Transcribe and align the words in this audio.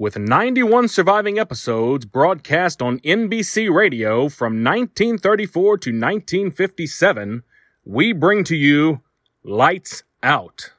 with 0.00 0.18
91 0.18 0.88
surviving 0.88 1.38
episodes 1.38 2.06
broadcast 2.06 2.80
on 2.80 2.98
NBC 3.00 3.70
Radio 3.70 4.30
from 4.30 4.64
1934 4.64 5.76
to 5.76 5.90
1957, 5.90 7.42
we 7.84 8.14
bring 8.14 8.42
to 8.44 8.56
you 8.56 9.02
Lights 9.44 10.02
Out. 10.22 10.70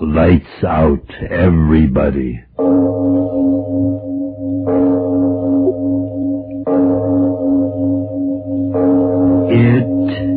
Lights 0.00 0.64
out, 0.66 1.08
everybody. 1.30 2.42
It 9.50 10.33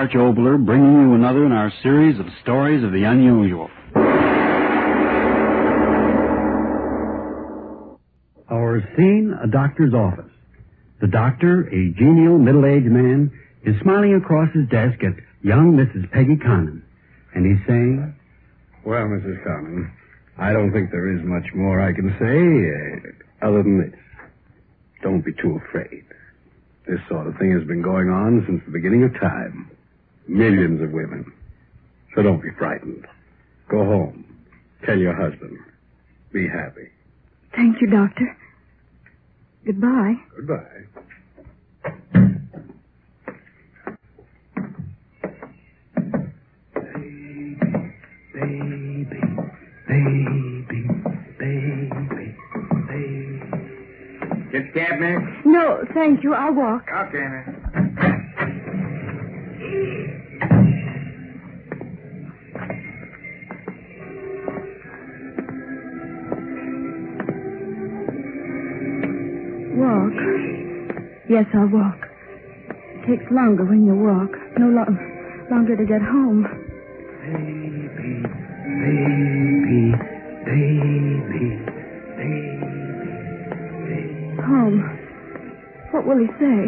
Arch 0.00 0.12
Oboler 0.12 0.56
bringing 0.56 0.94
you 1.02 1.12
another 1.12 1.44
in 1.44 1.52
our 1.52 1.70
series 1.82 2.18
of 2.18 2.24
stories 2.40 2.82
of 2.82 2.90
the 2.90 3.04
unusual. 3.04 3.68
Our 8.48 8.80
scene, 8.96 9.36
a 9.44 9.46
doctor's 9.46 9.92
office. 9.92 10.32
The 11.02 11.06
doctor, 11.06 11.68
a 11.68 11.92
genial 11.98 12.38
middle-aged 12.38 12.86
man, 12.86 13.30
is 13.62 13.74
smiling 13.82 14.14
across 14.14 14.48
his 14.54 14.66
desk 14.70 15.04
at 15.04 15.20
young 15.44 15.76
Mrs. 15.76 16.10
Peggy 16.10 16.36
Connon. 16.36 16.80
And 17.34 17.44
he's 17.44 17.60
saying, 17.68 18.16
Well, 18.86 19.04
Mrs. 19.04 19.44
Connon, 19.44 19.92
I 20.38 20.54
don't 20.54 20.72
think 20.72 20.90
there 20.90 21.12
is 21.14 21.20
much 21.24 21.52
more 21.54 21.78
I 21.78 21.92
can 21.92 22.08
say 22.16 22.40
uh, 23.44 23.46
other 23.46 23.62
than 23.62 23.80
this. 23.82 24.00
Don't 25.02 25.22
be 25.22 25.34
too 25.34 25.60
afraid. 25.68 26.06
This 26.88 27.00
sort 27.10 27.26
of 27.26 27.36
thing 27.36 27.52
has 27.52 27.68
been 27.68 27.82
going 27.82 28.08
on 28.08 28.42
since 28.48 28.62
the 28.64 28.72
beginning 28.72 29.04
of 29.04 29.12
time. 29.20 29.70
Millions 30.28 30.80
of 30.82 30.90
women. 30.92 31.32
So 32.14 32.22
don't 32.22 32.42
be 32.42 32.50
frightened. 32.58 33.06
Go 33.68 33.78
home. 33.84 34.24
Tell 34.84 34.98
your 34.98 35.14
husband. 35.14 35.58
Be 36.32 36.48
happy. 36.48 36.88
Thank 37.54 37.80
you, 37.80 37.88
Doctor. 37.90 38.36
Goodbye. 39.66 40.14
Goodbye. 40.36 40.84
Baby, 48.34 49.14
baby, 49.88 50.86
baby, 51.38 52.36
baby. 52.88 53.40
Get 54.52 54.74
cab, 54.74 55.00
miss? 55.00 55.20
No, 55.44 55.84
thank 55.94 56.22
you. 56.22 56.34
I'll 56.34 56.54
walk. 56.54 56.84
Okay, 56.92 57.26
miss. 57.28 58.10
Yes, 71.30 71.46
I'll 71.54 71.68
walk. 71.68 72.08
It 72.68 73.06
takes 73.06 73.30
longer 73.30 73.64
when 73.64 73.86
you 73.86 73.94
walk. 73.94 74.34
No 74.58 74.66
lo- 74.66 74.98
longer 75.50 75.76
to 75.76 75.84
get 75.86 76.02
home. 76.02 76.42
Baby, 77.22 77.86
baby, 78.66 79.94
baby, 80.44 81.54
baby. 82.18 82.50
baby. 83.86 84.42
Home. 84.42 84.82
What 85.92 86.02
will 86.06 86.18
he 86.18 86.26
say? 86.42 86.66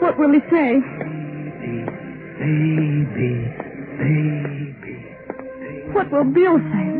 What 0.00 0.18
will 0.18 0.32
he 0.32 0.40
say? 0.50 0.80
Baby, 1.60 3.04
baby. 3.12 3.30
Baby. 3.98 4.96
What 5.92 6.10
will 6.10 6.24
Bill 6.24 6.56
say? 6.72 6.90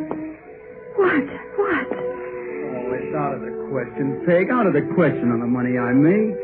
What? 0.97 1.25
What? 1.57 1.89
Oh, 1.89 2.93
it's 2.93 3.15
out 3.17 3.35
of 3.35 3.41
the 3.41 3.51
question, 3.71 4.25
Peg. 4.27 4.51
Out 4.51 4.67
of 4.67 4.73
the 4.73 4.83
question 4.95 5.31
on 5.33 5.41
the 5.41 5.47
money 5.47 5.79
I 5.79 5.93
make. 5.93 6.37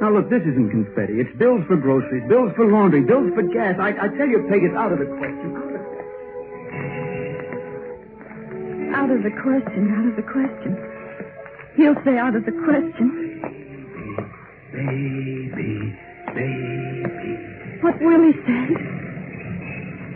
Now, 0.00 0.10
look, 0.16 0.30
this 0.32 0.40
isn't 0.42 0.70
confetti. 0.72 1.20
It's 1.20 1.30
bills 1.36 1.60
for 1.68 1.76
groceries, 1.76 2.24
bills 2.28 2.52
for 2.56 2.64
laundry, 2.64 3.04
bills 3.04 3.28
for 3.36 3.42
gas. 3.52 3.76
I, 3.76 3.92
I 3.92 4.08
tell 4.16 4.26
you, 4.26 4.48
Peg, 4.48 4.64
it's 4.64 4.74
out 4.74 4.92
of 4.92 4.98
the 4.98 5.04
question. 5.20 5.52
Out 8.96 9.10
of 9.12 9.22
the 9.22 9.30
question. 9.30 9.92
Out 9.92 10.08
of 10.08 10.16
the 10.16 10.16
question. 10.16 10.16
Out 10.16 10.16
of 10.16 10.16
the 10.16 10.24
question. 10.24 10.72
He'll 11.76 12.00
say 12.04 12.16
out 12.16 12.34
of 12.34 12.44
the 12.48 12.52
question. 12.64 13.08
Baby, 14.72 15.52
baby. 15.52 15.98
baby. 16.34 17.80
What 17.82 18.00
will 18.00 18.22
he 18.24 18.32
say? 18.44 18.66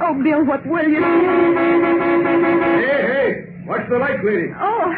Oh, 0.01 0.15
Bill, 0.23 0.45
what 0.45 0.67
will 0.67 0.89
you 0.89 1.01
say? 1.01 1.25
Hey, 2.81 3.01
hey! 3.05 3.65
Watch 3.67 3.89
the 3.89 3.99
lights, 3.99 4.21
lady. 4.25 4.49
Oh, 4.59 4.93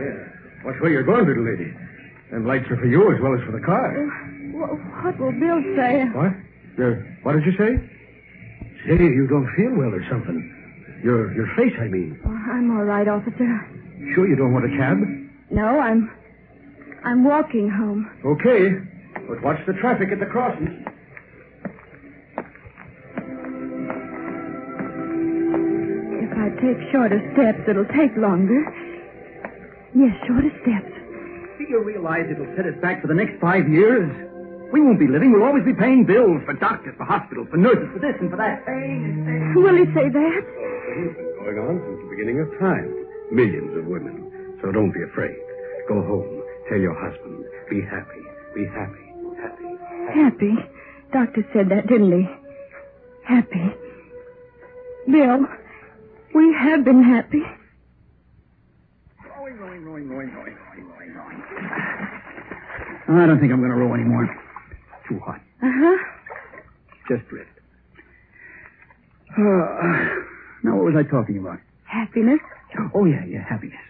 There. 0.00 0.62
Watch 0.64 0.76
where 0.80 0.90
you're 0.90 1.04
going, 1.04 1.26
little 1.26 1.44
lady. 1.44 1.72
Them 2.32 2.46
lights 2.46 2.64
are 2.70 2.76
for 2.76 2.86
you 2.86 3.12
as 3.14 3.20
well 3.20 3.34
as 3.36 3.40
for 3.44 3.52
the 3.52 3.60
car. 3.64 3.92
wh- 4.56 5.04
what 5.04 5.18
will 5.20 5.32
Bill 5.32 5.60
say? 5.76 6.04
What? 6.16 6.32
What 7.22 7.32
did 7.36 7.44
you 7.44 7.52
say? 7.60 7.76
Say, 8.88 8.96
you 8.96 9.26
don't 9.28 9.48
feel 9.56 9.76
well 9.76 9.92
or 9.92 10.00
something. 10.08 10.40
Your 11.04 11.32
your 11.34 11.46
face, 11.56 11.72
I 11.80 11.88
mean. 11.88 12.18
Oh, 12.24 12.30
I'm 12.30 12.70
all 12.76 12.84
right, 12.84 13.08
officer. 13.08 13.48
Sure 14.14 14.26
you 14.28 14.36
don't 14.36 14.52
want 14.52 14.64
a 14.64 14.76
cab? 14.76 14.96
No, 15.50 15.78
I'm. 15.80 16.10
I'm 17.04 17.24
walking 17.24 17.68
home. 17.68 18.08
Okay. 18.24 18.72
But 19.28 19.42
watch 19.42 19.58
the 19.66 19.72
traffic 19.74 20.08
at 20.12 20.20
the 20.20 20.26
crossings. 20.26 20.86
If 26.20 26.32
I 26.36 26.48
take 26.60 26.78
shorter 26.92 27.20
steps, 27.32 27.68
it'll 27.68 27.88
take 27.96 28.16
longer. 28.16 28.60
Yes, 29.94 30.14
shorter 30.26 30.52
steps. 30.62 30.92
Do 31.58 31.64
you 31.68 31.82
realize 31.82 32.26
it'll 32.30 32.48
set 32.56 32.66
us 32.66 32.78
back 32.80 33.02
for 33.02 33.08
the 33.08 33.14
next 33.14 33.40
five 33.40 33.68
years? 33.68 34.08
We 34.72 34.80
won't 34.80 34.98
be 35.00 35.08
living. 35.08 35.32
We'll 35.32 35.42
always 35.42 35.64
be 35.64 35.74
paying 35.74 36.06
bills 36.06 36.42
for 36.46 36.54
doctors, 36.54 36.94
for 36.96 37.04
hospitals, 37.04 37.48
for 37.50 37.56
nurses, 37.56 37.90
for 37.92 37.98
this 37.98 38.14
and 38.20 38.30
for 38.30 38.36
that. 38.38 38.62
Will 39.58 39.74
he 39.74 39.84
say 39.90 40.06
that? 40.06 40.40
It's 40.46 41.16
been 41.18 41.34
going 41.42 41.58
on 41.58 41.74
since 41.82 41.98
the 42.06 42.10
beginning 42.14 42.38
of 42.38 42.48
time. 42.62 42.86
Millions 43.34 43.76
of 43.76 43.86
women. 43.86 44.30
So 44.62 44.70
don't 44.70 44.92
be 44.94 45.02
afraid. 45.02 45.34
Go 45.88 46.02
home. 46.06 46.42
Tell 46.68 46.78
your 46.78 46.94
husband. 46.94 47.44
Be 47.68 47.82
happy. 47.82 48.22
Be 48.54 48.66
happy. 48.70 49.06
Happy. 49.42 49.70
Happy. 50.14 50.54
Doctor 51.12 51.42
said 51.52 51.68
that, 51.70 51.88
didn't 51.88 52.12
he? 52.12 52.28
Happy. 53.24 53.74
Bill, 55.10 55.46
we 56.34 56.54
have 56.54 56.84
been 56.84 57.02
happy. 57.02 57.42
I 63.08 63.26
don't 63.26 63.40
think 63.40 63.52
I'm 63.52 63.58
going 63.60 63.70
to 63.70 63.76
row 63.76 63.94
anymore. 63.94 64.28
Too 65.08 65.18
hot. 65.20 65.40
Uh-huh. 65.62 65.96
Just 67.08 67.26
drift. 67.28 67.50
Uh, 69.36 69.42
now, 70.62 70.76
what 70.76 70.84
was 70.84 70.94
I 70.98 71.02
talking 71.02 71.38
about? 71.38 71.58
Happiness. 71.84 72.40
Oh, 72.94 73.04
yeah, 73.04 73.24
yeah, 73.24 73.42
happiness. 73.48 73.80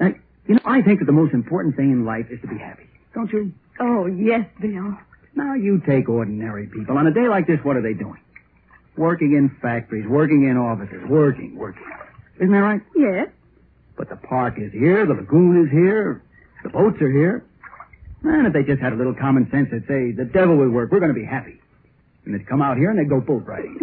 Now, 0.00 0.08
you 0.46 0.54
know, 0.54 0.60
I 0.64 0.82
think 0.82 0.98
that 1.00 1.06
the 1.06 1.12
most 1.12 1.32
important 1.32 1.76
thing 1.76 1.90
in 1.90 2.04
life 2.04 2.26
is 2.30 2.40
to 2.40 2.48
be 2.48 2.58
happy. 2.58 2.88
Don't 3.14 3.32
you? 3.32 3.52
Oh, 3.80 4.06
yes, 4.06 4.46
Bill. 4.60 4.96
Now, 5.34 5.54
you 5.54 5.80
take 5.86 6.08
ordinary 6.08 6.66
people. 6.66 6.98
On 6.98 7.06
a 7.06 7.12
day 7.14 7.28
like 7.28 7.46
this, 7.46 7.60
what 7.62 7.76
are 7.76 7.82
they 7.82 7.94
doing? 7.94 8.18
Working 8.96 9.34
in 9.34 9.56
factories, 9.62 10.06
working 10.08 10.44
in 10.48 10.56
offices, 10.56 11.02
working, 11.08 11.56
working. 11.56 11.84
Isn't 12.36 12.50
that 12.52 12.58
right? 12.58 12.80
Yes. 12.96 13.28
But 13.98 14.08
the 14.08 14.16
park 14.16 14.54
is 14.58 14.72
here, 14.72 15.04
the 15.04 15.14
lagoon 15.14 15.64
is 15.66 15.70
here, 15.70 16.22
the 16.62 16.70
boats 16.70 17.02
are 17.02 17.10
here. 17.10 17.44
And 18.22 18.46
if 18.46 18.52
they 18.52 18.62
just 18.62 18.80
had 18.80 18.92
a 18.92 18.96
little 18.96 19.14
common 19.14 19.50
sense, 19.50 19.68
they'd 19.70 19.86
say, 19.86 20.12
the 20.12 20.24
devil 20.24 20.56
would 20.56 20.72
work, 20.72 20.92
we're 20.92 21.00
going 21.00 21.12
to 21.14 21.20
be 21.20 21.26
happy. 21.26 21.60
And 22.24 22.34
they'd 22.34 22.46
come 22.46 22.62
out 22.62 22.76
here 22.76 22.90
and 22.90 22.98
they'd 22.98 23.08
go 23.08 23.20
boat 23.20 23.44
riding. 23.44 23.78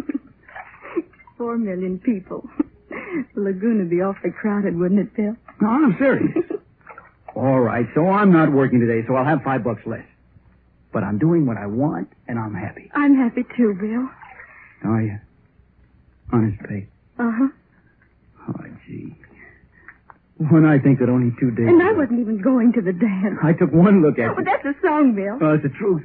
Four 1.38 1.57
million 1.57 2.00
people. 2.00 2.50
the 2.89 3.41
lagoon 3.41 3.79
would 3.79 3.89
be 3.89 4.01
awfully 4.01 4.31
crowded, 4.31 4.77
wouldn't 4.77 5.01
it, 5.01 5.15
Bill? 5.15 5.35
no, 5.62 5.67
I'm 5.67 5.97
serious. 6.00 6.31
All 7.35 7.59
right, 7.59 7.85
so 7.94 8.07
I'm 8.09 8.31
not 8.31 8.51
working 8.51 8.79
today, 8.79 9.06
so 9.06 9.15
I'll 9.15 9.25
have 9.25 9.44
five 9.44 9.63
bucks 9.63 9.81
less. 9.85 10.06
But 10.94 11.03
I'm 11.03 11.17
doing 11.17 11.45
what 11.45 11.57
I 11.57 11.65
want, 11.65 12.09
and 12.29 12.39
I'm 12.39 12.53
happy. 12.53 12.89
I'm 12.94 13.15
happy 13.17 13.44
too, 13.57 13.73
Bill. 13.73 14.89
Are 14.89 15.01
you? 15.01 15.19
Honest. 16.31 16.62
Uh-huh. 16.62 16.69
Oh, 17.19 17.50
gee. 17.50 17.64
When 20.38 20.66
I 20.66 20.80
think 20.80 21.00
that 21.00 21.08
only 21.10 21.34
two 21.40 21.52
days. 21.52 21.68
And 21.70 21.82
I 21.82 21.90
ago- 21.92 22.00
wasn't 22.00 22.20
even 22.20 22.42
going 22.42 22.74
to 22.74 22.82
the 22.82 22.92
dance. 22.92 23.40
I 23.42 23.54
took 23.54 23.72
one 23.72 24.02
look 24.02 24.20
at 24.20 24.32
Oh, 24.32 24.38
you. 24.40 24.44
that's 24.44 24.66
a 24.66 24.76
song, 24.82 25.16
Bill. 25.16 25.38
Oh, 25.42 25.54
it's 25.54 25.64
the 25.64 25.70
truth. 25.70 26.04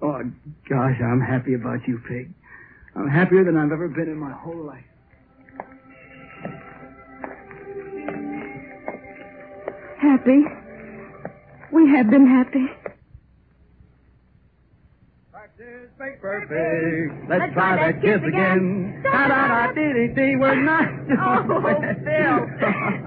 Oh, 0.00 0.22
gosh, 0.68 0.96
I'm 1.02 1.20
happy 1.20 1.54
about 1.54 1.86
you, 1.88 1.98
Pig. 2.06 2.30
I'm 2.94 3.08
happier 3.08 3.42
than 3.44 3.56
I've 3.56 3.72
ever 3.72 3.88
been 3.88 4.08
in 4.08 4.16
my 4.18 4.30
whole 4.32 4.62
life. 4.64 4.84
Happy. 10.00 10.44
We 11.72 11.88
have 11.90 12.08
been 12.10 12.26
happy. 12.26 12.66
Make 15.98 16.20
perfect. 16.20 17.28
Let's 17.28 17.52
try 17.54 17.74
that 17.76 18.00
kiss 18.00 18.20
again. 18.22 19.00
Da 19.02 19.26
da 19.26 19.66
da 19.66 19.72
dee 19.72 20.06
dee 20.14 20.36
We're 20.36 20.54
not. 20.62 20.86
Oh, 21.10 21.42
Bill. 21.42 22.38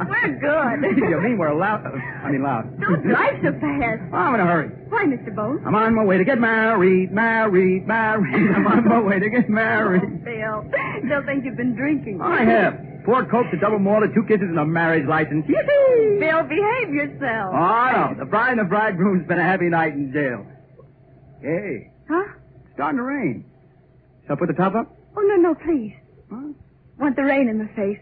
We're 0.10 0.40
good. 0.42 0.98
you 1.10 1.22
mean 1.22 1.38
we're 1.38 1.54
loud? 1.54 1.86
I 1.86 2.32
mean 2.32 2.44
loud. 2.44 2.80
Don't 2.82 3.02
drive 3.04 3.36
so 3.44 3.52
fast. 3.54 4.02
I'm 4.14 4.36
in 4.36 4.42
a 4.42 4.46
hurry. 4.46 4.70
Why, 4.90 5.06
Mr. 5.06 5.34
Bones? 5.34 5.62
I'm 5.66 5.74
on 5.76 5.96
my 5.96 6.04
way 6.04 6.18
to 6.18 6.26
get 6.26 6.40
married, 6.40 7.12
married, 7.14 7.88
married. 7.88 8.52
I'm 8.56 8.68
on 8.68 8.86
my 8.88 9.00
way 9.00 9.20
to 9.20 9.30
get 9.30 9.46
Oh, 9.48 9.52
married. 9.54 10.26
Bill. 10.26 10.66
They'll 11.08 11.24
think 11.26 11.46
you've 11.46 11.56
been 11.58 11.76
drinking. 11.76 12.20
I 12.22 12.44
have. 12.44 12.78
Four 13.06 13.26
cokes, 13.26 13.50
a 13.54 13.58
double 13.58 13.80
malted, 13.80 14.12
two 14.14 14.24
kisses, 14.24 14.50
and 14.50 14.60
a 14.60 14.66
marriage 14.66 15.08
license. 15.08 15.46
Yippee! 15.46 16.20
Bill, 16.20 16.44
behave 16.44 16.94
yourself. 16.94 17.54
Oh, 17.56 18.14
no. 18.14 18.16
The 18.20 18.26
bride 18.26 18.52
and 18.52 18.60
the 18.60 18.64
bridegroom's 18.66 19.28
been 19.28 19.40
a 19.40 19.44
happy 19.44 19.70
night 19.70 19.94
in 19.94 20.12
jail. 20.12 20.46
Hey, 21.42 21.88
Huh? 22.10 22.34
It's 22.82 22.88
starting 22.88 22.98
to 22.98 23.04
rain. 23.04 23.46
Shall 24.26 24.36
I 24.36 24.40
put 24.40 24.48
the 24.48 24.58
top 24.58 24.74
up? 24.76 24.98
Oh, 25.16 25.22
no, 25.22 25.36
no, 25.36 25.56
please. 25.56 25.94
Huh? 26.30 26.54
Want 26.98 27.16
the 27.16 27.24
rain 27.24 27.48
in 27.48 27.58
the 27.60 27.70
face. 27.76 28.02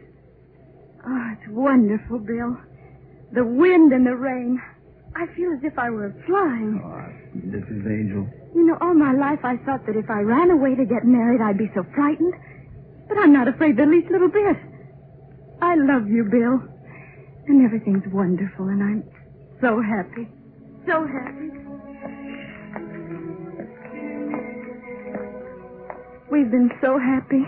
Oh, 1.05 1.33
it's 1.33 1.49
wonderful, 1.51 2.19
Bill. 2.19 2.57
The 3.33 3.43
wind 3.43 3.91
and 3.93 4.05
the 4.05 4.15
rain. 4.15 4.61
I 5.15 5.27
feel 5.35 5.51
as 5.51 5.63
if 5.63 5.77
I 5.77 5.89
were 5.89 6.13
flying. 6.27 6.79
Oh, 6.83 7.03
this 7.35 7.63
is 7.63 7.85
Angel. 7.85 8.27
You 8.55 8.67
know, 8.67 8.77
all 8.81 8.93
my 8.93 9.13
life 9.13 9.39
I 9.43 9.57
thought 9.65 9.85
that 9.85 9.95
if 9.95 10.09
I 10.09 10.21
ran 10.21 10.51
away 10.51 10.75
to 10.75 10.85
get 10.85 11.03
married, 11.03 11.41
I'd 11.41 11.57
be 11.57 11.71
so 11.75 11.83
frightened. 11.95 12.33
But 13.07 13.17
I'm 13.17 13.33
not 13.33 13.47
afraid 13.47 13.75
the 13.75 13.85
least 13.85 14.11
little 14.11 14.29
bit. 14.29 14.57
I 15.61 15.75
love 15.75 16.07
you, 16.07 16.23
Bill. 16.29 16.61
And 17.47 17.65
everything's 17.65 18.07
wonderful, 18.13 18.67
and 18.67 18.83
I'm 18.83 19.03
so 19.61 19.81
happy. 19.81 20.27
So 20.85 21.05
happy. 21.07 21.69
We've 26.31 26.49
been 26.51 26.69
so 26.81 26.97
happy. 26.99 27.43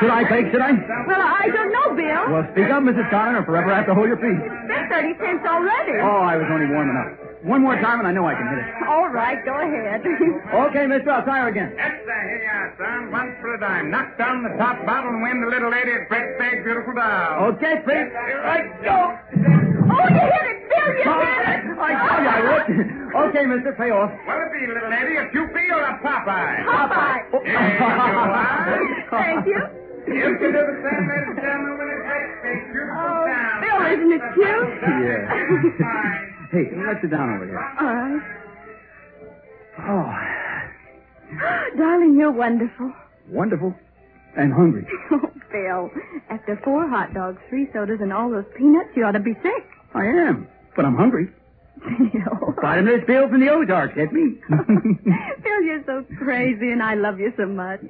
Should 0.00 0.10
I 0.10 0.22
take, 0.28 0.50
should 0.50 0.62
I? 0.62 0.72
Well, 1.06 1.22
I 1.22 1.46
don't 1.52 1.70
know, 1.72 1.94
Bill. 1.94 2.22
Well, 2.34 2.46
speak 2.52 2.70
up, 2.70 2.82
Mrs. 2.82 3.08
Connor, 3.10 3.40
or 3.40 3.44
forever 3.44 3.74
have 3.74 3.86
to 3.86 3.94
hold 3.94 4.08
your 4.08 4.16
peace. 4.18 4.38
Spent 4.38 4.90
30 4.90 5.14
cents 5.22 5.44
already. 5.46 5.98
Oh, 6.02 6.22
I 6.22 6.36
was 6.36 6.46
only 6.50 6.66
warming 6.66 6.96
up. 6.98 7.44
One 7.44 7.60
more 7.60 7.76
time, 7.76 8.00
and 8.00 8.08
I 8.08 8.12
know 8.12 8.24
I 8.26 8.34
can 8.34 8.48
hit 8.48 8.58
it. 8.64 8.88
All 8.88 9.08
right, 9.12 9.38
go 9.44 9.54
ahead. 9.60 10.00
Okay, 10.54 10.86
mister, 10.86 11.10
I'll 11.10 11.24
try 11.24 11.40
her 11.42 11.48
again. 11.48 11.74
Yes, 11.76 11.92
sir. 12.06 12.20
Here 12.30 12.40
you 12.42 12.48
are, 12.48 12.68
son. 12.78 13.10
Once 13.10 13.34
for 13.42 13.54
a 13.54 13.60
dime. 13.60 13.90
Knock 13.90 14.16
down 14.16 14.42
the 14.42 14.54
top 14.56 14.78
bottle 14.86 15.10
and 15.10 15.20
win 15.22 15.42
the 15.42 15.50
little 15.50 15.70
lady 15.70 15.90
at 15.92 16.06
Fred's 16.08 16.38
big 16.38 16.62
beautiful 16.64 16.94
doll. 16.94 17.52
Okay, 17.58 17.82
Pete. 17.84 18.08
Right, 18.46 18.70
go. 18.86 19.18
oh, 19.18 20.06
you 20.08 20.24
hit 20.24 20.43
it, 20.86 21.04
Bill, 21.04 21.16
you 21.16 21.28
hit 21.34 21.48
it. 21.48 21.78
I 21.78 21.92
told 21.98 22.20
you 22.22 22.30
I 22.30 22.40
would. 22.44 22.66
Okay, 23.30 23.44
mister, 23.46 23.72
pay 23.78 23.90
off. 23.90 24.10
Well, 24.26 24.38
it 24.42 24.50
be, 24.52 24.66
little 24.66 24.90
lady, 24.90 25.16
a 25.16 25.24
Kewpie 25.30 25.68
or 25.70 25.82
a 25.84 25.94
Popeye? 26.02 26.64
Popeye. 26.64 27.20
There 27.44 28.82
you 28.82 28.98
are. 28.98 29.06
Thank 29.10 29.46
you. 29.46 29.60
You 30.04 30.36
can 30.36 30.52
do 30.52 30.60
the 30.60 30.76
same, 30.84 31.04
ladies 31.08 31.28
and 31.32 31.40
gentlemen, 31.40 31.72
with 31.80 31.88
a 31.88 31.98
great 32.04 32.30
big 32.44 32.58
beautiful 32.72 33.00
Oh, 33.00 33.24
town. 33.24 33.56
Bill, 33.64 33.80
isn't 33.88 34.12
it 34.12 34.24
cute? 34.36 34.68
Yeah. 34.84 35.22
hey, 36.52 36.64
let's 36.86 37.00
sit 37.00 37.10
down 37.10 37.28
over 37.36 37.46
here. 37.46 37.56
All 37.80 37.88
right. 37.88 38.22
Oh, 39.80 40.12
Darling, 41.78 42.16
you're 42.18 42.32
wonderful. 42.32 42.92
wonderful. 43.28 43.74
And 44.36 44.52
hungry. 44.52 44.86
Oh, 45.12 45.30
Bill, 45.52 45.90
after 46.30 46.60
four 46.64 46.88
hot 46.88 47.14
dogs, 47.14 47.38
three 47.48 47.68
sodas, 47.72 47.98
and 48.00 48.12
all 48.12 48.28
those 48.28 48.44
peanuts, 48.58 48.88
you 48.96 49.04
ought 49.04 49.12
to 49.12 49.20
be 49.20 49.34
sick. 49.34 49.64
I 49.94 50.04
am, 50.04 50.48
but 50.76 50.84
I'm 50.84 50.96
hungry. 50.96 51.28
Bill. 51.84 52.54
Bottomless 52.62 53.04
Bill 53.06 53.28
from 53.28 53.40
the 53.40 53.50
Ozarks, 53.50 53.94
hit 53.94 54.12
me. 54.12 54.38
Bill, 54.48 55.62
you're 55.62 55.82
so 55.86 56.04
crazy, 56.22 56.70
and 56.70 56.82
I 56.82 56.94
love 56.94 57.18
you 57.18 57.32
so 57.36 57.46
much. 57.46 57.80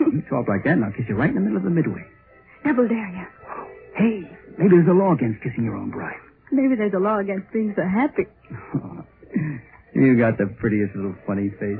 you 0.00 0.22
talk 0.30 0.48
like 0.48 0.64
that, 0.64 0.72
and 0.74 0.84
I'll 0.84 0.92
kiss 0.92 1.04
you 1.08 1.14
right 1.14 1.28
in 1.28 1.34
the 1.36 1.40
middle 1.40 1.58
of 1.58 1.64
the 1.64 1.70
midway. 1.70 2.02
Double 2.64 2.88
dare 2.88 3.08
you. 3.08 3.26
Hey, 3.96 4.36
maybe 4.58 4.70
there's 4.70 4.88
a 4.88 4.92
law 4.96 5.12
against 5.12 5.42
kissing 5.42 5.64
your 5.64 5.76
own 5.76 5.90
bride. 5.90 6.18
Maybe 6.50 6.74
there's 6.74 6.94
a 6.94 6.98
law 6.98 7.18
against 7.18 7.52
being 7.52 7.74
so 7.76 7.82
happy. 7.82 8.24
you 9.94 10.16
got 10.18 10.38
the 10.38 10.46
prettiest 10.46 10.96
little 10.96 11.14
funny 11.26 11.50
face. 11.60 11.78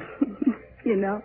you 0.85 0.97
know, 0.97 1.23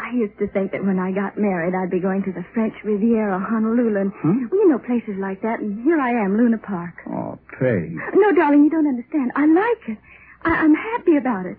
I 0.00 0.12
used 0.14 0.38
to 0.38 0.48
think 0.48 0.72
that 0.72 0.82
when 0.84 0.98
I 0.98 1.12
got 1.12 1.36
married, 1.36 1.74
I'd 1.74 1.90
be 1.90 2.00
going 2.00 2.22
to 2.24 2.32
the 2.32 2.44
French 2.54 2.72
Riviera, 2.84 3.38
Honolulu, 3.38 4.00
and, 4.00 4.12
Huh? 4.16 4.32
well, 4.50 4.60
you 4.60 4.68
know, 4.68 4.78
places 4.78 5.16
like 5.18 5.42
that, 5.42 5.60
and 5.60 5.84
here 5.84 6.00
I 6.00 6.10
am, 6.24 6.36
Luna 6.38 6.56
Park. 6.58 6.94
Oh, 7.06 7.38
Peg. 7.58 7.94
No, 8.14 8.32
darling, 8.32 8.64
you 8.64 8.70
don't 8.70 8.86
understand. 8.88 9.30
I 9.36 9.44
like 9.46 9.88
it. 9.88 9.98
I- 10.42 10.64
I'm 10.64 10.74
happy 10.74 11.16
about 11.16 11.44
it. 11.46 11.58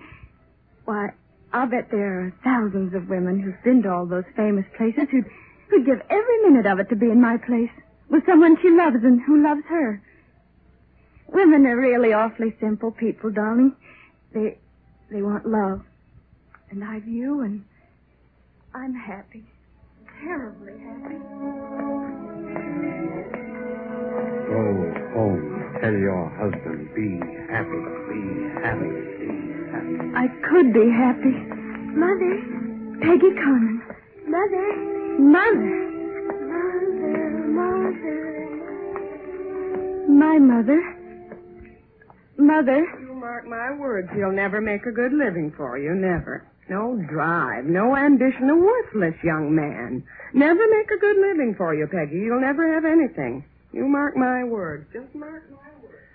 Why, 0.86 1.12
I'll 1.54 1.68
bet 1.68 1.92
there 1.92 2.20
are 2.22 2.34
thousands 2.44 2.94
of 2.96 3.10
women 3.10 3.40
who've 3.40 3.62
been 3.64 3.84
to 3.84 3.92
all 3.94 4.06
those 4.08 4.26
famous 4.36 4.66
places 4.76 5.08
who'd, 5.12 5.30
who'd 5.70 5.86
give 5.86 6.02
every 6.10 6.38
minute 6.50 6.66
of 6.66 6.80
it 6.80 6.90
to 6.90 6.96
be 6.96 7.12
in 7.12 7.22
my 7.22 7.38
place 7.38 7.70
with 8.10 8.26
someone 8.26 8.58
she 8.62 8.72
loves 8.72 8.98
and 9.04 9.22
who 9.22 9.44
loves 9.44 9.62
her. 9.70 10.02
Women 11.28 11.66
are 11.68 11.78
really 11.78 12.12
awfully 12.12 12.56
simple 12.60 12.92
people, 12.92 13.30
darling. 13.30 13.76
They, 14.34 14.58
they 15.12 15.22
want 15.22 15.46
love. 15.46 15.84
And 16.72 16.84
I've 16.84 17.08
you, 17.08 17.42
and 17.42 17.64
I'm 18.74 18.94
happy. 18.94 19.44
Terribly 20.24 20.74
happy. 20.80 21.18
Go 24.48 24.62
home. 25.14 25.44
Tell 25.82 25.94
your 25.94 26.30
husband, 26.40 26.90
be 26.96 27.20
happy, 27.52 27.82
be 28.08 28.22
happy, 28.64 28.92
be 29.20 29.28
happy. 29.72 29.98
I 30.16 30.28
could 30.48 30.74
be 30.74 30.90
happy. 30.90 31.36
Mother. 31.96 32.36
Peggy 33.02 33.32
Conant. 33.36 33.82
Mother. 34.28 34.68
Mother. 35.20 35.78
Mother, 36.48 37.28
mother. 37.48 38.20
My 40.08 40.38
mother. 40.40 40.82
Mother. 42.38 43.01
Mark 43.32 43.48
my 43.48 43.72
words, 43.80 44.10
he'll 44.14 44.34
never 44.34 44.60
make 44.60 44.86
a 44.86 44.92
good 44.92 45.14
living 45.14 45.54
for 45.56 45.78
you, 45.78 45.96
never. 45.96 46.44
No 46.68 47.02
drive, 47.10 47.64
no 47.64 47.96
ambition, 47.96 48.50
a 48.50 48.58
worthless 48.58 49.16
young 49.24 49.56
man. 49.56 50.04
Never 50.34 50.60
make 50.68 50.92
a 50.92 51.00
good 51.00 51.16
living 51.16 51.56
for 51.58 51.74
you, 51.74 51.88
Peggy. 51.88 52.20
You'll 52.20 52.42
never 52.42 52.74
have 52.74 52.84
anything. 52.84 53.46
You 53.72 53.88
mark 53.88 54.18
my 54.18 54.44
words. 54.44 54.86
Just 54.92 55.16
mark 55.16 55.50
my 55.50 55.72
words. 55.82 56.12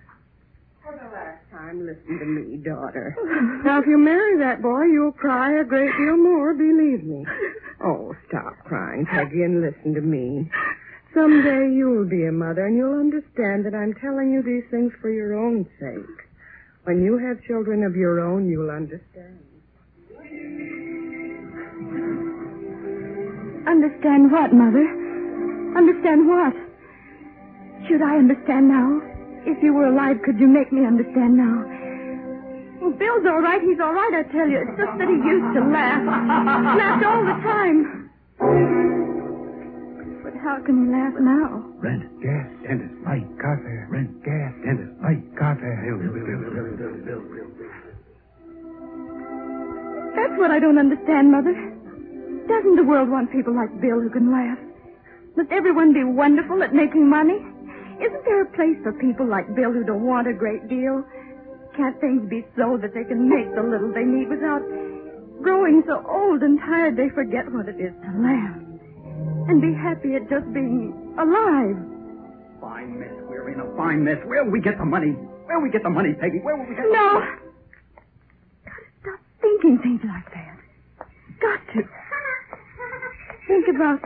For 0.84 0.92
the 0.92 1.08
last 1.08 1.40
time, 1.50 1.86
listen 1.86 2.18
to 2.18 2.26
me, 2.26 2.58
daughter. 2.58 3.16
Now, 3.64 3.80
if 3.80 3.86
you 3.86 3.96
marry 3.96 4.36
that 4.40 4.60
boy, 4.60 4.84
you'll 4.84 5.12
cry 5.12 5.58
a 5.58 5.64
great 5.64 5.96
deal 5.96 6.18
more, 6.18 6.52
believe 6.52 7.02
me. 7.02 7.24
Oh, 7.82 8.14
stop 8.28 8.58
crying, 8.66 9.06
Peggy, 9.06 9.42
and 9.42 9.62
listen 9.62 9.94
to 9.94 10.02
me. 10.02 10.50
Someday 11.14 11.72
you'll 11.72 12.04
be 12.04 12.26
a 12.26 12.32
mother, 12.32 12.66
and 12.66 12.76
you'll 12.76 13.00
understand 13.00 13.64
that 13.64 13.74
I'm 13.74 13.94
telling 13.94 14.32
you 14.32 14.42
these 14.42 14.68
things 14.70 14.92
for 15.00 15.08
your 15.08 15.32
own 15.32 15.64
sake. 15.80 16.25
When 16.86 17.02
you 17.02 17.18
have 17.18 17.42
children 17.42 17.82
of 17.82 17.96
your 17.96 18.20
own, 18.20 18.48
you'll 18.48 18.70
understand. 18.70 19.42
Understand 23.66 24.30
what, 24.30 24.54
Mother? 24.54 24.86
Understand 25.74 26.30
what? 26.30 26.54
Should 27.90 28.02
I 28.06 28.22
understand 28.22 28.68
now? 28.70 29.02
If 29.50 29.58
you 29.64 29.74
were 29.74 29.86
alive, 29.90 30.22
could 30.24 30.38
you 30.38 30.46
make 30.46 30.70
me 30.70 30.86
understand 30.86 31.34
now? 31.36 31.66
Well, 32.80 32.94
Bill's 32.94 33.26
all 33.26 33.42
right. 33.42 33.60
He's 33.62 33.80
all 33.82 33.92
right, 33.92 34.22
I 34.22 34.30
tell 34.30 34.46
you. 34.46 34.62
It's 34.62 34.78
just 34.78 34.94
that 35.02 35.08
he 35.10 35.18
used 35.26 35.58
to 35.58 35.66
laugh. 35.66 36.06
Laughed 36.06 37.04
all 37.04 37.24
the 37.26 37.34
time. 37.42 38.06
But 40.26 40.34
how 40.42 40.58
can 40.58 40.74
he 40.74 40.90
laugh 40.90 41.14
now? 41.22 41.62
Rent, 41.78 42.02
gas, 42.18 42.50
dentist, 42.66 42.98
light, 43.06 43.30
coffee. 43.38 43.78
Rent, 43.86 44.10
gas, 44.26 44.50
dentist, 44.58 44.98
light, 44.98 45.22
bill, 45.22 45.54
bill, 45.54 46.10
bill, 46.18 46.50
bill, 46.50 46.66
bill, 46.74 46.98
bill, 47.06 47.22
bill. 47.30 47.50
That's 50.18 50.34
what 50.34 50.50
I 50.50 50.58
don't 50.58 50.82
understand, 50.82 51.30
Mother. 51.30 51.54
Doesn't 52.50 52.74
the 52.74 52.82
world 52.82 53.06
want 53.06 53.30
people 53.30 53.54
like 53.54 53.70
Bill 53.78 54.02
who 54.02 54.10
can 54.10 54.34
laugh? 54.34 54.58
Must 55.38 55.52
everyone 55.54 55.94
be 55.94 56.02
wonderful 56.02 56.60
at 56.66 56.74
making 56.74 57.06
money? 57.06 57.38
Isn't 58.02 58.24
there 58.26 58.42
a 58.42 58.50
place 58.50 58.82
for 58.82 58.98
people 58.98 59.30
like 59.30 59.46
Bill 59.54 59.70
who 59.70 59.84
don't 59.86 60.02
want 60.02 60.26
a 60.26 60.34
great 60.34 60.66
deal? 60.66 61.06
Can't 61.78 61.94
things 62.00 62.26
be 62.28 62.42
so 62.58 62.74
that 62.82 62.90
they 62.98 63.06
can 63.06 63.30
make 63.30 63.54
the 63.54 63.62
little 63.62 63.94
they 63.94 64.02
need 64.02 64.26
without 64.26 64.66
growing 65.38 65.86
so 65.86 66.02
old 66.02 66.42
and 66.42 66.58
tired 66.58 66.96
they 66.96 67.14
forget 67.14 67.46
what 67.52 67.68
it 67.70 67.78
is 67.78 67.94
to 68.02 68.10
laugh 68.18 68.65
and 69.48 69.60
be 69.60 69.72
happy 69.74 70.14
at 70.16 70.28
just 70.28 70.46
being 70.52 70.92
alive? 71.18 71.76
Fine 72.60 72.98
mess. 72.98 73.12
We're 73.28 73.50
in 73.50 73.60
a 73.60 73.76
fine 73.76 74.02
mess. 74.04 74.18
Where'll 74.26 74.50
we 74.50 74.60
get 74.60 74.78
the 74.78 74.84
money? 74.84 75.12
Where'll 75.46 75.62
we 75.62 75.70
get 75.70 75.82
the 75.82 75.90
money, 75.90 76.14
Peggy? 76.14 76.40
Where 76.40 76.56
will 76.56 76.66
we 76.66 76.74
get 76.74 76.84
the 76.84 76.92
No. 76.92 77.20
Gotta 78.64 78.86
stop 79.00 79.20
thinking 79.40 79.78
things 79.82 80.00
like 80.04 80.28
that. 80.34 80.58
Got 81.40 81.60
to. 81.74 81.82
Think 83.46 83.68
about 83.68 84.02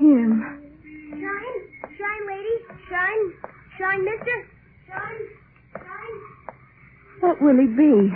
him. 0.00 0.60
Shine, 1.10 1.60
shine, 1.96 2.26
lady, 2.26 2.56
shine, 2.90 3.32
shine, 3.78 4.04
mister, 4.04 4.48
shine, 4.88 5.22
shine. 5.76 6.18
What 7.20 7.40
will 7.40 7.56
he 7.60 7.66
be? 7.66 8.10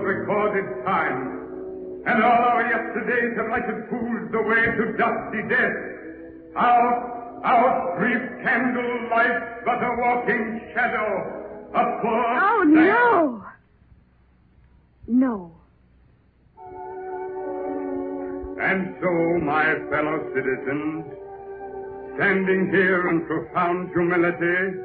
Of 0.00 0.06
recorded 0.06 0.84
time. 0.84 1.36
And 2.06 2.22
all 2.22 2.42
our 2.52 2.62
yesterdays 2.62 3.36
have 3.36 3.48
lighted 3.50 3.88
pools 3.90 4.30
the 4.32 4.42
way 4.42 4.64
to 4.64 4.96
dusty 4.96 5.42
death. 5.48 5.76
Out, 6.56 7.40
out, 7.44 7.98
brief 7.98 8.22
candle 8.42 9.08
light, 9.10 9.64
but 9.64 9.82
a 9.82 9.90
walking 9.98 10.60
shadow, 10.74 11.70
a 11.74 12.00
poor... 12.00 12.24
Oh, 12.40 12.64
no. 12.66 13.44
No. 15.06 15.56
And 18.60 18.96
so, 19.00 19.44
my 19.44 19.74
fellow 19.90 20.32
citizens, 20.34 21.04
standing 22.16 22.70
here 22.70 23.08
in 23.10 23.26
profound 23.26 23.90
humility, 23.90 24.78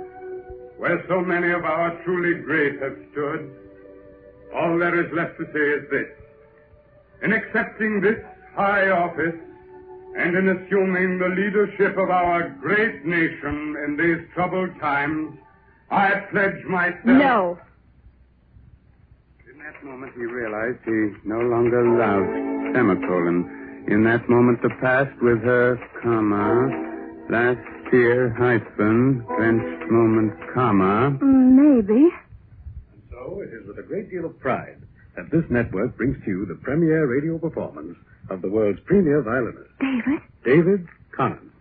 where 0.78 1.04
so 1.08 1.22
many 1.22 1.52
of 1.52 1.64
our 1.64 2.02
truly 2.04 2.42
great 2.44 2.82
have 2.82 2.98
stood, 3.12 3.65
all 4.56 4.78
there 4.80 5.06
is 5.06 5.12
left 5.14 5.38
to 5.38 5.46
say 5.54 5.60
is 5.60 5.90
this. 5.92 6.08
In 7.24 7.34
accepting 7.34 8.02
this 8.02 8.20
high 8.56 8.90
office, 8.90 9.36
and 10.18 10.36
in 10.38 10.48
assuming 10.48 11.20
the 11.20 11.28
leadership 11.28 11.98
of 11.98 12.10
our 12.10 12.50
great 12.62 13.06
nation 13.06 13.76
in 13.86 13.98
these 13.98 14.26
troubled 14.34 14.72
times, 14.80 15.38
I 15.92 16.12
pledge 16.32 16.64
myself... 16.66 17.04
No. 17.06 17.60
In 19.52 19.60
that 19.60 19.84
moment, 19.84 20.14
he 20.16 20.24
realized 20.24 20.80
he 20.86 21.12
no 21.28 21.40
longer 21.40 21.84
loved 21.84 22.76
semicolon. 22.76 23.86
In 23.88 24.04
that 24.06 24.28
moment, 24.30 24.62
the 24.62 24.70
past 24.82 25.12
with 25.22 25.44
her, 25.44 25.78
comma, 26.02 26.72
last 27.30 27.94
year, 27.94 28.30
hyphen, 28.38 29.26
clenched 29.28 29.92
moment, 29.92 30.34
comma. 30.54 31.18
Maybe. 31.22 32.10
So 33.26 33.42
it 33.42 33.50
is 33.50 33.66
with 33.68 33.80
a 33.80 33.82
great 33.82 34.12
deal 34.12 34.26
of 34.26 34.40
pride 34.40 34.78
that 35.16 35.32
this 35.32 35.44
network 35.50 35.98
brings 35.98 36.18
to 36.26 36.30
you 36.30 36.46
the 36.46 36.56
premiere 36.62 37.08
radio 37.08 37.40
performance 37.40 37.98
of 38.30 38.42
the 38.44 38.50
world's 38.50 38.80
premier 38.86 39.22
violinist, 39.24 39.72
David? 39.80 40.22
David 40.44 40.88
Conant. 41.18 41.52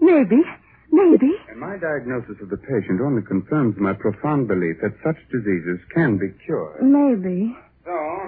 Maybe. 0.00 0.42
Maybe. 0.90 1.32
And 1.50 1.60
my 1.60 1.76
diagnosis 1.76 2.40
of 2.40 2.48
the 2.48 2.56
patient 2.56 3.00
only 3.02 3.22
confirms 3.22 3.76
my 3.78 3.92
profound 3.92 4.48
belief 4.48 4.76
that 4.80 4.94
such 5.04 5.16
diseases 5.30 5.80
can 5.94 6.16
be 6.16 6.30
cured. 6.46 6.82
Maybe. 6.82 7.56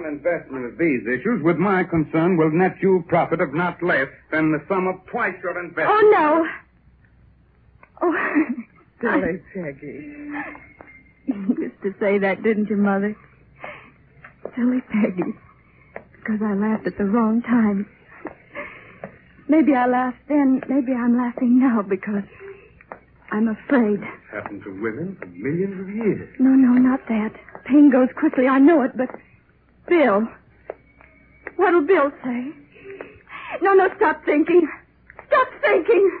So, 0.05 0.11
investment 0.11 0.65
of 0.65 0.77
these 0.77 1.01
issues, 1.07 1.41
with 1.43 1.57
my 1.57 1.83
concern, 1.83 2.37
will 2.37 2.51
net 2.51 2.75
you 2.81 3.03
profit 3.07 3.41
of 3.41 3.53
not 3.53 3.81
less 3.81 4.07
than 4.31 4.51
the 4.51 4.63
sum 4.67 4.87
of 4.87 5.05
twice 5.07 5.35
your 5.43 5.59
investment. 5.59 5.89
Oh, 5.89 6.11
no. 6.11 6.47
Oh. 8.01 8.45
Silly 9.01 9.41
Peggy. 9.53 10.31
You 11.27 11.57
used 11.59 11.81
to 11.83 11.93
say 11.99 12.17
that, 12.19 12.43
didn't 12.43 12.69
you, 12.69 12.77
Mother? 12.77 13.15
Silly 14.55 14.81
Peggy. 14.81 15.33
Because 16.19 16.39
I 16.43 16.53
laughed 16.53 16.87
at 16.87 16.97
the 16.97 17.05
wrong 17.05 17.41
time. 17.41 17.87
Maybe 19.47 19.73
I 19.75 19.85
laughed 19.85 20.27
then. 20.27 20.61
Maybe 20.69 20.93
I'm 20.93 21.17
laughing 21.17 21.59
now 21.59 21.81
because 21.81 22.23
I'm 23.31 23.47
afraid. 23.47 23.99
Happened 24.31 24.63
to 24.63 24.71
women 24.81 25.17
for 25.19 25.27
millions 25.27 25.79
of 25.79 25.89
years. 25.89 26.35
No, 26.39 26.49
no, 26.49 26.73
not 26.73 27.07
that. 27.07 27.33
Pain 27.65 27.91
goes 27.91 28.09
quickly, 28.17 28.47
I 28.47 28.59
know 28.59 28.81
it, 28.83 28.91
but 28.95 29.09
Bill. 29.87 30.27
What'll 31.57 31.81
Bill 31.85 32.11
say? 32.23 32.51
No, 33.61 33.73
no, 33.73 33.89
stop 33.97 34.23
thinking. 34.25 34.67
Stop 35.27 35.47
thinking. 35.61 36.11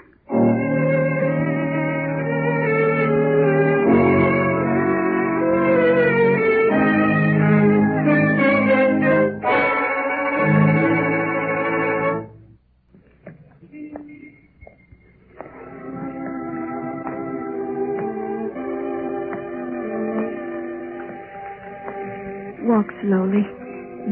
Walk 22.67 22.87
slowly. 23.01 23.44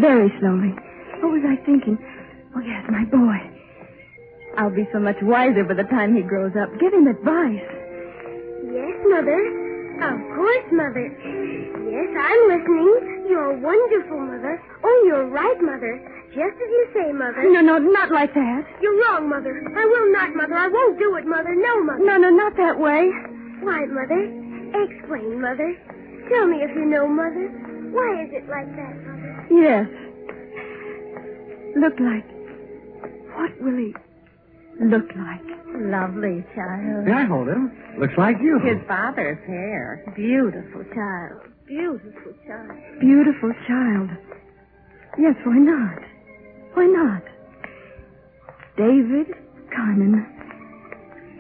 Very 0.04 0.28
slowly. 0.44 0.76
What 1.24 1.32
was 1.32 1.48
I 1.48 1.56
thinking? 1.64 1.96
Oh, 2.52 2.60
yes, 2.60 2.84
my 2.92 3.08
boy. 3.08 3.40
I'll 4.60 4.76
be 4.76 4.84
so 4.92 5.00
much 5.00 5.16
wiser 5.24 5.64
by 5.64 5.80
the 5.80 5.88
time 5.88 6.12
he 6.12 6.22
grows 6.28 6.52
up. 6.60 6.68
Give 6.76 6.92
him 6.92 7.08
advice. 7.08 7.64
Yes, 8.68 8.96
Mother. 9.08 9.40
Of 10.04 10.20
course, 10.36 10.68
Mother. 10.76 11.08
Yes, 11.88 12.10
I'm 12.20 12.42
listening. 12.52 13.32
You're 13.32 13.56
wonderful, 13.64 14.20
Mother. 14.20 14.60
Oh, 14.84 15.04
you're 15.08 15.32
right, 15.32 15.56
Mother. 15.64 15.96
Just 16.36 16.52
as 16.60 16.68
you 16.68 16.86
say, 16.92 17.08
Mother. 17.16 17.40
No, 17.56 17.64
no, 17.64 17.80
not 17.80 18.12
like 18.12 18.34
that. 18.36 18.68
You're 18.84 19.00
wrong, 19.08 19.30
Mother. 19.32 19.56
I 19.56 19.86
will 19.88 20.12
not, 20.12 20.36
Mother. 20.36 20.56
I 20.60 20.68
won't 20.68 21.00
do 21.00 21.16
it, 21.16 21.24
Mother. 21.26 21.56
No, 21.56 21.80
Mother. 21.80 22.04
No, 22.04 22.18
no, 22.18 22.30
not 22.30 22.58
that 22.58 22.76
way. 22.76 23.08
Why, 23.64 23.88
Mother? 23.88 24.20
Explain, 24.84 25.40
Mother. 25.40 25.72
Tell 26.28 26.48
me 26.52 26.60
if 26.60 26.76
you 26.76 26.84
know, 26.92 27.08
Mother. 27.08 27.48
Why 27.96 28.28
is 28.28 28.36
it 28.36 28.50
like 28.52 28.68
that, 28.76 28.96
Mother? 29.00 29.13
Yes. 29.54 29.88
Look 31.78 32.00
like. 32.00 32.26
What 33.38 33.52
will 33.62 33.78
he 33.78 33.94
look 34.82 35.10
like? 35.16 35.42
Lovely 35.76 36.44
child. 36.56 37.06
May 37.06 37.14
I 37.14 37.26
hold 37.26 37.48
him? 37.48 37.72
Looks 38.00 38.14
like 38.18 38.38
you. 38.42 38.60
His 38.60 38.78
father's 38.88 39.38
hair. 39.46 40.04
Beautiful 40.16 40.84
child. 40.94 41.42
Beautiful 41.68 42.34
child. 42.48 42.72
Beautiful 43.00 43.54
child. 43.68 44.10
Yes, 45.18 45.36
why 45.46 45.58
not? 45.58 46.00
Why 46.74 46.86
not? 46.86 47.22
David 48.78 49.34
Carmen. 49.76 50.26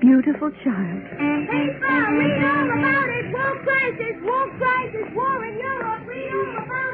Beautiful 0.01 0.51
child. 0.63 1.01
Hey, 1.17 1.67
Bob, 1.81 2.09
read 2.19 2.43
all 2.43 2.69
about 2.77 3.09
it. 3.09 3.25
War 3.33 3.53
crisis, 3.63 4.15
war 4.21 4.49
crisis, 4.57 5.07
war 5.15 5.45
in 5.45 5.57
Europe. 5.57 6.05
Read 6.07 6.31
all 6.33 6.63
about 6.63 6.89
it. 6.89 6.92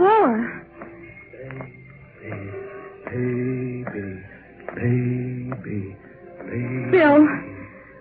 War, 0.00 0.08
war. 0.08 0.28
War. 0.28 0.66
Baby, 3.10 3.84
baby, 4.74 5.96
baby. 6.46 6.90
Bill, 6.90 7.18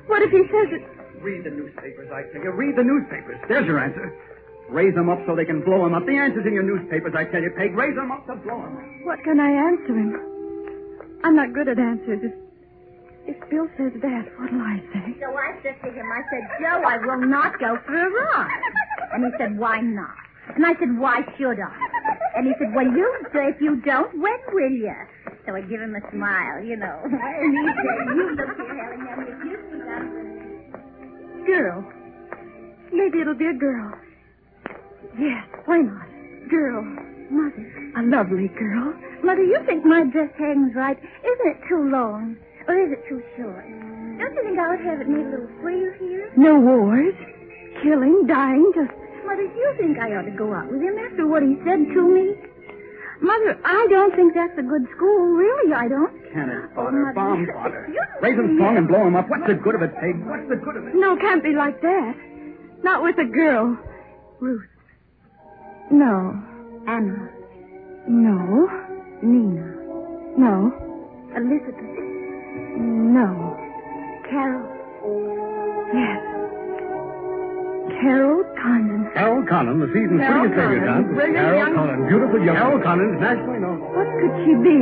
what 0.08 0.22
if 0.22 0.32
he 0.32 0.44
says 0.48 0.70
it? 0.80 0.84
Read 1.22 1.44
the 1.44 1.50
newspapers, 1.52 2.10
I 2.14 2.24
tell 2.32 2.44
you. 2.44 2.52
Read 2.52 2.76
the 2.78 2.84
newspapers. 2.84 3.40
There's 3.50 3.66
your 3.66 3.80
answer. 3.80 4.14
Raise 4.70 4.94
them 4.94 5.10
up 5.10 5.20
so 5.26 5.36
they 5.36 5.46
can 5.46 5.62
blow 5.66 5.84
them 5.84 5.94
up. 5.96 6.06
The 6.06 6.16
answer's 6.16 6.46
in 6.46 6.54
your 6.54 6.64
newspapers, 6.64 7.14
I 7.18 7.26
tell 7.26 7.42
you, 7.42 7.50
Peg. 7.58 7.76
Raise 7.76 7.96
them 7.96 8.12
up 8.12 8.26
to 8.28 8.36
blow 8.36 8.62
them 8.62 8.78
up. 8.78 8.84
What 9.04 9.24
can 9.24 9.40
I 9.40 9.50
answer 9.50 9.94
him? 9.98 10.16
I'm 11.24 11.36
not 11.36 11.54
good 11.54 11.68
at 11.68 11.80
answers. 11.80 12.22
If, 12.24 12.34
if 13.36 13.50
Bill 13.50 13.68
says 13.78 13.92
that, 14.02 14.30
what'll 14.38 14.62
I 14.62 14.80
say? 14.94 15.18
So 15.20 15.36
I 15.36 15.58
said 15.64 15.76
to 15.84 15.92
him, 15.92 16.06
I 16.06 16.22
said, 16.30 16.48
Joe, 16.62 16.84
I 16.86 16.98
will 17.02 17.26
not 17.28 17.60
go 17.60 17.78
for 17.86 17.98
a 17.98 18.10
ride. 18.10 18.62
And 19.14 19.26
he 19.26 19.32
said, 19.38 19.58
why 19.58 19.82
not? 19.82 20.16
And 20.56 20.66
I 20.66 20.74
said, 20.80 20.98
why 20.98 21.22
should 21.38 21.60
I? 21.60 21.89
And 22.36 22.48
he 22.48 22.54
said, 22.60 22.74
well, 22.76 22.86
you, 22.86 23.26
if 23.34 23.62
you 23.62 23.78
don't, 23.82 24.12
when 24.20 24.40
will 24.54 24.72
you? 24.72 24.94
So 25.46 25.56
I 25.56 25.62
give 25.62 25.82
him 25.82 25.96
a 25.96 26.12
smile, 26.12 26.64
you 26.64 26.76
know. 26.76 27.00
And 27.06 27.54
he 27.54 27.64
said, 27.68 28.16
you 28.16 28.36
look 28.36 28.58
here, 28.58 28.98
Helen, 29.08 29.32
you 29.46 29.58
see 29.72 29.80
that... 29.88 31.46
Girl, 31.46 31.84
Maybe 32.92 33.22
it'll 33.22 33.36
be 33.36 33.46
a 33.46 33.54
girl. 33.54 33.94
Yes, 35.20 35.46
why 35.66 35.78
not? 35.78 36.08
Girl. 36.50 36.82
Mother. 37.30 37.92
A 37.98 38.02
lovely 38.04 38.48
girl. 38.48 38.94
Mother, 39.24 39.44
you 39.44 39.60
think 39.66 39.86
my 39.86 40.04
dress 40.06 40.32
hangs 40.38 40.74
right. 40.76 40.98
Isn't 40.98 41.48
it 41.48 41.62
too 41.68 41.90
long? 41.90 42.36
Or 42.68 42.76
is 42.76 42.92
it 42.92 43.08
too 43.08 43.22
short? 43.38 43.66
Don't 44.20 44.34
you 44.34 44.44
think 44.44 44.60
I 44.60 44.70
would 44.70 44.86
have 44.86 45.02
it 45.02 45.08
made 45.08 45.26
a 45.26 45.30
little 45.30 45.50
freer 45.62 45.94
here? 46.00 46.32
No 46.36 46.60
wars. 46.60 47.14
Killing, 47.84 48.26
dying, 48.28 48.72
just. 48.74 48.92
Mother, 49.30 49.44
you 49.46 49.74
think 49.78 50.00
I 50.00 50.16
ought 50.18 50.26
to 50.26 50.32
go 50.34 50.54
out 50.54 50.72
with 50.72 50.82
him 50.82 50.98
after 50.98 51.28
what 51.28 51.44
he 51.44 51.54
said 51.62 51.86
to 51.94 52.02
me? 52.02 52.34
Mother, 53.22 53.60
I 53.64 53.86
don't 53.92 54.16
think 54.16 54.34
that's 54.34 54.58
a 54.58 54.64
good 54.64 54.88
school. 54.96 55.38
Really, 55.38 55.72
I 55.74 55.88
don't. 55.88 56.10
Cannon 56.34 56.70
Oh, 56.74 56.86
fodder, 56.86 56.98
Mother. 56.98 57.14
bomb 57.14 57.46
fodder. 57.54 57.94
Raise 58.22 58.38
them 58.38 58.56
strong 58.58 58.78
and 58.78 58.88
blow 58.88 59.06
him 59.06 59.16
up. 59.16 59.30
What's 59.30 59.46
the 59.46 59.54
good 59.54 59.76
of 59.76 59.82
it, 59.84 59.94
Peg? 60.02 60.18
What's 60.26 60.50
the 60.50 60.56
good 60.56 60.78
of 60.78 60.88
it? 60.88 60.96
No, 60.96 61.16
can't 61.18 61.44
be 61.44 61.54
like 61.54 61.80
that. 61.82 62.16
Not 62.82 63.04
with 63.04 63.18
a 63.20 63.26
girl. 63.26 63.78
Ruth, 64.40 64.66
No. 65.92 66.34
Anna, 66.88 67.30
No. 68.08 68.70
Nina, 69.22 69.76
No. 70.38 70.74
Elizabeth, 71.36 71.76
No. 72.80 73.58
Carol. 74.30 75.90
Yes. 75.94 76.39
Carol 77.90 78.44
Condon. 78.62 79.10
Carol 79.14 79.44
Connon, 79.50 79.80
the 79.80 79.88
season's 79.94 80.22
Carol 80.22 80.48
prettiest 80.50 80.70
lady 80.70 80.80
Connon, 80.80 80.88
around. 80.88 81.14
brilliant 81.16 81.36
Carol 81.38 81.60
young- 81.60 81.76
Connon, 81.76 82.00
beautiful 82.10 82.40
young. 82.46 82.56
Carol 82.56 82.80
Connon's 82.80 83.18
nationally 83.22 83.60
known. 83.60 83.80
What 83.82 84.08
could 84.20 84.34
she 84.46 84.54
be? 84.62 84.78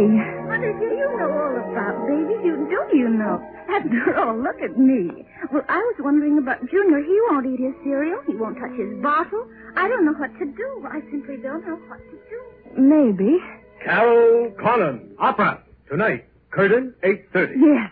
Mother, 0.47 0.71
do 0.77 0.85
you 0.91 1.07
know 1.17 1.29
all 1.31 1.55
about 1.71 1.95
babies? 2.07 2.41
You 2.43 2.53
do 2.69 2.81
you 2.97 3.09
know? 3.09 3.41
After 3.69 4.15
all, 4.19 4.37
look 4.37 4.59
at 4.61 4.77
me. 4.77 5.25
Well, 5.51 5.63
I 5.67 5.77
was 5.77 5.95
wondering 5.99 6.37
about 6.37 6.59
Junior. 6.69 6.99
He 7.03 7.15
won't 7.29 7.45
eat 7.45 7.59
his 7.59 7.75
cereal. 7.83 8.19
He 8.25 8.35
won't 8.35 8.57
touch 8.57 8.75
his 8.77 8.91
bottle. 9.03 9.47
I 9.75 9.87
don't 9.87 10.05
know 10.05 10.13
what 10.13 10.31
to 10.39 10.45
do. 10.45 10.87
I 10.89 11.01
simply 11.11 11.37
don't 11.37 11.65
know 11.67 11.75
what 11.87 11.99
to 11.99 12.17
do. 12.31 12.39
Maybe. 12.81 13.37
Carol 13.83 14.51
Connon, 14.59 15.11
opera 15.19 15.61
tonight. 15.89 16.25
Curtain 16.49 16.95
eight 17.03 17.25
thirty. 17.33 17.55
Yes. 17.59 17.91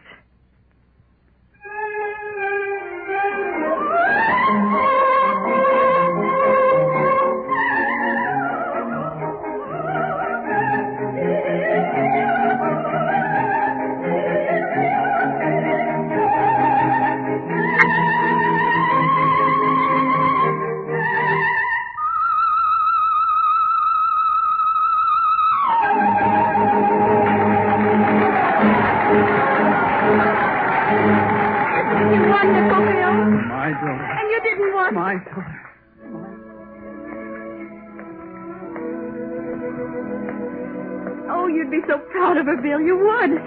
Oh, 41.45 41.47
you'd 41.47 41.69
be 41.69 41.81
so 41.87 41.99
proud 42.09 42.37
of 42.37 42.47
her, 42.47 42.57
Bill. 42.57 42.81
You 42.81 42.97
would. 42.97 43.37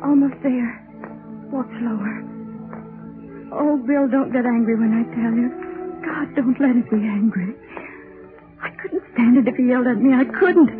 Almost 0.00 0.40
there. 0.42 0.72
Walk 1.52 1.68
slower. 1.68 2.24
Oh, 3.52 3.76
Bill, 3.84 4.08
don't 4.08 4.32
get 4.32 4.46
angry 4.46 4.72
when 4.80 4.96
I 4.96 5.04
tell 5.12 5.36
you. 5.36 5.52
God, 6.00 6.34
don't 6.34 6.56
let 6.64 6.80
it 6.80 6.88
be 6.88 7.04
angry. 7.04 7.52
I 8.62 8.70
couldn't 8.80 9.02
stand 9.12 9.36
it 9.36 9.48
if 9.48 9.56
he 9.56 9.68
yelled 9.68 9.86
at 9.86 9.98
me. 10.00 10.14
I 10.14 10.24
couldn't. 10.40 10.72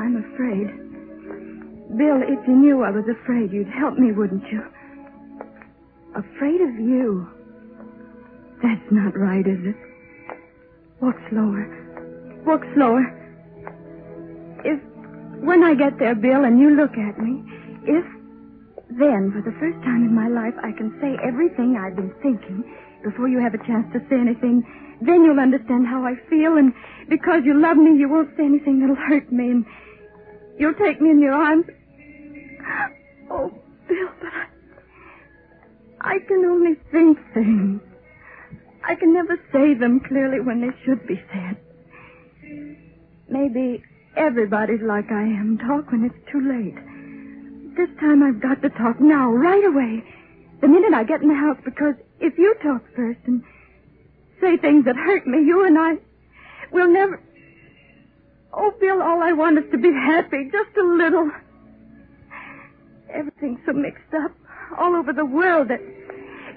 I'm 0.00 0.16
afraid. 0.32 0.72
Bill, 1.98 2.24
if 2.24 2.40
you 2.48 2.56
knew 2.56 2.82
I 2.84 2.90
was 2.90 3.04
afraid, 3.04 3.52
you'd 3.52 3.68
help 3.68 3.98
me, 3.98 4.12
wouldn't 4.12 4.50
you? 4.50 4.64
Afraid 6.16 6.62
of 6.62 6.74
you. 6.80 7.28
That's 8.62 8.90
not 8.90 9.12
right, 9.14 9.46
is 9.46 9.60
it? 9.60 9.76
Walk 11.02 11.16
slower. 11.28 11.68
Walk 12.46 12.62
slower. 12.74 13.20
If, 14.64 14.80
when 15.44 15.62
I 15.62 15.74
get 15.74 15.98
there, 15.98 16.14
Bill, 16.14 16.44
and 16.44 16.58
you 16.58 16.70
look 16.74 16.92
at 16.92 17.18
me, 17.18 17.44
if 17.84 18.04
then, 18.98 19.32
for 19.32 19.42
the 19.42 19.56
first 19.58 19.76
time 19.82 20.04
in 20.04 20.14
my 20.14 20.28
life, 20.28 20.54
I 20.62 20.70
can 20.72 20.96
say 21.00 21.16
everything 21.26 21.76
I've 21.76 21.96
been 21.96 22.14
thinking 22.22 22.62
before 23.02 23.28
you 23.28 23.40
have 23.40 23.54
a 23.54 23.58
chance 23.66 23.86
to 23.92 24.00
say 24.08 24.16
anything, 24.16 24.62
then 25.00 25.24
you'll 25.24 25.40
understand 25.40 25.86
how 25.86 26.04
I 26.06 26.14
feel, 26.30 26.56
and 26.56 26.72
because 27.08 27.42
you 27.44 27.60
love 27.60 27.76
me, 27.76 27.98
you 27.98 28.08
won't 28.08 28.30
say 28.36 28.44
anything 28.44 28.80
that'll 28.80 28.96
hurt 29.08 29.30
me, 29.32 29.50
and 29.50 29.66
you'll 30.58 30.74
take 30.74 31.00
me 31.00 31.10
in 31.10 31.20
your 31.20 31.34
arms. 31.34 31.66
Oh, 33.30 33.50
Bill, 33.88 34.08
but 34.20 34.32
I, 34.32 36.14
I 36.14 36.18
can 36.26 36.44
only 36.44 36.76
think 36.92 37.18
things. 37.34 37.80
I 38.86 38.94
can 38.94 39.12
never 39.12 39.36
say 39.52 39.74
them 39.74 40.00
clearly 40.06 40.40
when 40.40 40.60
they 40.60 40.72
should 40.84 41.06
be 41.06 41.20
said. 41.32 41.56
Maybe 43.28 43.82
everybody's 44.16 44.82
like 44.82 45.10
I 45.10 45.22
am. 45.22 45.58
Talk 45.58 45.90
when 45.90 46.04
it's 46.04 46.30
too 46.30 46.40
late. 46.40 46.76
This 47.76 47.88
time 48.00 48.22
I've 48.22 48.40
got 48.40 48.62
to 48.62 48.70
talk 48.70 49.00
now, 49.00 49.30
right 49.30 49.64
away. 49.64 50.04
The 50.60 50.68
minute 50.68 50.94
I 50.94 51.04
get 51.04 51.22
in 51.22 51.28
the 51.28 51.34
house, 51.34 51.58
because 51.64 51.94
if 52.20 52.38
you 52.38 52.54
talk 52.62 52.82
first 52.94 53.20
and 53.26 53.42
say 54.40 54.56
things 54.56 54.84
that 54.84 54.96
hurt 54.96 55.26
me, 55.26 55.38
you 55.38 55.66
and 55.66 55.78
I 55.78 55.94
will 56.72 56.90
never. 56.92 57.20
Oh, 58.52 58.72
Bill, 58.80 59.02
all 59.02 59.22
I 59.22 59.32
want 59.32 59.58
is 59.58 59.64
to 59.72 59.78
be 59.78 59.92
happy, 59.92 60.48
just 60.52 60.76
a 60.78 60.84
little. 60.84 61.30
Everything's 63.12 63.58
so 63.66 63.72
mixed 63.72 64.14
up 64.14 64.30
all 64.78 64.94
over 64.94 65.12
the 65.12 65.26
world 65.26 65.68
that. 65.68 65.80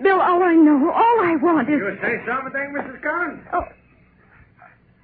Bill, 0.04 0.22
all 0.22 0.43
I 0.43 0.54
know, 0.54 0.91
all 0.91 1.20
I 1.22 1.36
want 1.41 1.70
is. 1.70 1.80
You 1.80 1.98
say 2.02 2.22
something, 2.28 2.74
Mrs. 2.78 3.02
Connon? 3.02 3.41
Oh. 3.52 3.63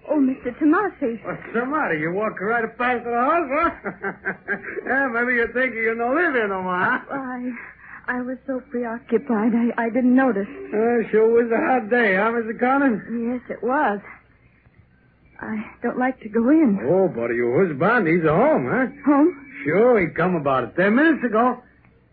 Oh, 0.09 0.17
Mr. 0.19 0.51
Tomasi. 0.59 1.23
What's 1.23 1.41
the 1.53 1.65
matter? 1.65 1.95
You 1.97 2.11
walk 2.11 2.39
right 2.41 2.77
past 2.77 3.03
the 3.05 3.11
house, 3.11 3.49
huh? 3.49 4.11
yeah, 4.85 5.07
maybe 5.07 5.33
you're 5.35 5.53
thinking 5.53 5.77
you 5.79 5.95
don't 5.95 6.15
live 6.15 6.33
here 6.33 6.47
no 6.47 6.61
more, 6.61 6.77
huh? 6.77 6.99
I, 7.09 7.51
I 8.17 8.21
was 8.21 8.37
so 8.45 8.61
preoccupied, 8.69 9.53
I, 9.55 9.71
I 9.85 9.89
didn't 9.89 10.15
notice. 10.15 10.47
Uh, 10.47 11.07
sure 11.09 11.29
was 11.31 11.49
a 11.51 11.57
hot 11.57 11.89
day, 11.89 12.15
huh, 12.15 12.31
Mr. 12.31 12.59
Connon? 12.59 12.99
Yes, 13.31 13.41
it 13.57 13.63
was. 13.63 13.99
I 15.39 15.63
don't 15.81 15.97
like 15.97 16.19
to 16.21 16.29
go 16.29 16.49
in. 16.49 16.79
Oh, 16.83 17.07
but 17.07 17.31
your 17.31 17.65
husband, 17.67 18.07
he's 18.07 18.23
at 18.23 18.29
home, 18.29 18.67
huh? 18.69 18.87
Home? 19.05 19.47
Sure, 19.63 19.99
he 19.99 20.07
come 20.13 20.35
about 20.35 20.75
ten 20.75 20.95
minutes 20.95 21.23
ago. 21.25 21.61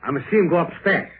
I'm 0.03 0.15
gonna 0.15 0.27
see 0.31 0.37
him 0.39 0.49
go 0.49 0.59
upstairs. 0.59 1.11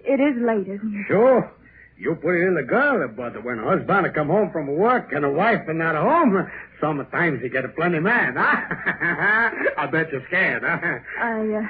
It 0.00 0.20
is 0.20 0.36
late, 0.40 0.68
isn't 0.68 0.94
it? 1.00 1.04
Sure. 1.08 1.50
You 1.96 2.16
put 2.16 2.34
it 2.34 2.46
in 2.46 2.54
the 2.54 2.62
girl, 2.62 3.06
but 3.08 3.44
when 3.44 3.60
a 3.60 3.64
husband 3.64 4.12
come 4.14 4.26
home 4.28 4.50
from 4.50 4.66
work 4.66 5.12
and 5.12 5.24
a 5.24 5.30
wife 5.30 5.60
are 5.68 5.74
not 5.74 5.94
home, 5.94 6.50
sometimes 6.80 7.40
you 7.42 7.48
get 7.48 7.64
a 7.64 7.68
plenty 7.68 8.00
man, 8.00 8.34
huh? 8.36 9.54
I 9.78 9.86
bet 9.86 10.10
you're 10.10 10.26
scared, 10.26 10.64
huh? 10.64 10.98
I, 11.20 11.48
uh, 11.54 11.62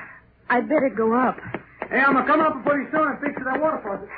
I'd 0.49 0.69
better 0.69 0.89
go 0.89 1.15
up. 1.15 1.39
Hey, 1.91 1.99
I'm 2.01 2.15
gonna 2.15 2.27
come 2.27 2.41
up 2.41 2.65
before 2.65 2.81
you 2.81 2.89
soon 2.91 3.09
and 3.09 3.21
fix 3.21 3.35
that 3.45 3.61
water 3.61 3.81
faucet. 3.83 4.09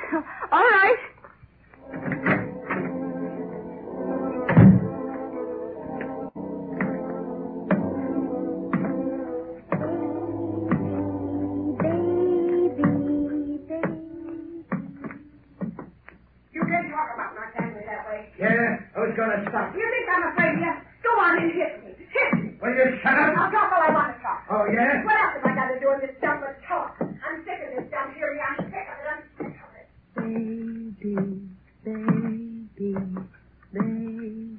All 0.51 0.63
right. 0.63 2.43
Yeah, 18.39 18.77
who's 18.93 19.15
gonna 19.17 19.41
stop 19.49 19.73
You 19.73 19.81
think 19.81 20.05
I'm 20.13 20.31
afraid 20.31 20.53
of 20.53 20.61
you? 20.61 20.73
Go 21.03 21.09
on 21.19 21.37
and 21.41 21.51
hit 21.53 21.73
me. 21.83 21.91
Hit 21.97 22.29
me. 22.37 22.57
Will 22.61 22.75
you 22.75 22.99
shut 23.01 23.13
up? 23.17 23.33
I'll 23.37 23.51
talk 23.51 23.71
all 23.73 23.81
I 23.81 23.91
want 23.93 24.15
to 24.15 24.21
talk. 24.21 24.45
Oh, 24.49 24.65
yeah? 24.71 25.03
What 25.03 25.17
else 25.17 25.33
have 25.41 25.45
I 25.45 25.55
got 25.55 25.67
to 25.73 25.79
do 25.79 25.89
in 25.93 25.99
this 26.01 26.15
dump 26.21 26.41
but 26.41 26.57
talk? 26.67 26.97
I'm 27.01 27.43
sick 27.45 27.59
of 27.65 27.69
this 27.77 27.89
dump 27.89 28.13
here. 28.13 28.29
I'm 28.37 28.57
sick 28.69 28.85
of 28.85 28.97
it. 29.01 29.07
I'm 29.09 29.23
sick 29.37 29.55
of 29.57 29.69
it. 29.73 29.87
Baby, 30.17 31.17
baby, 31.83 32.69
baby. 33.73 34.57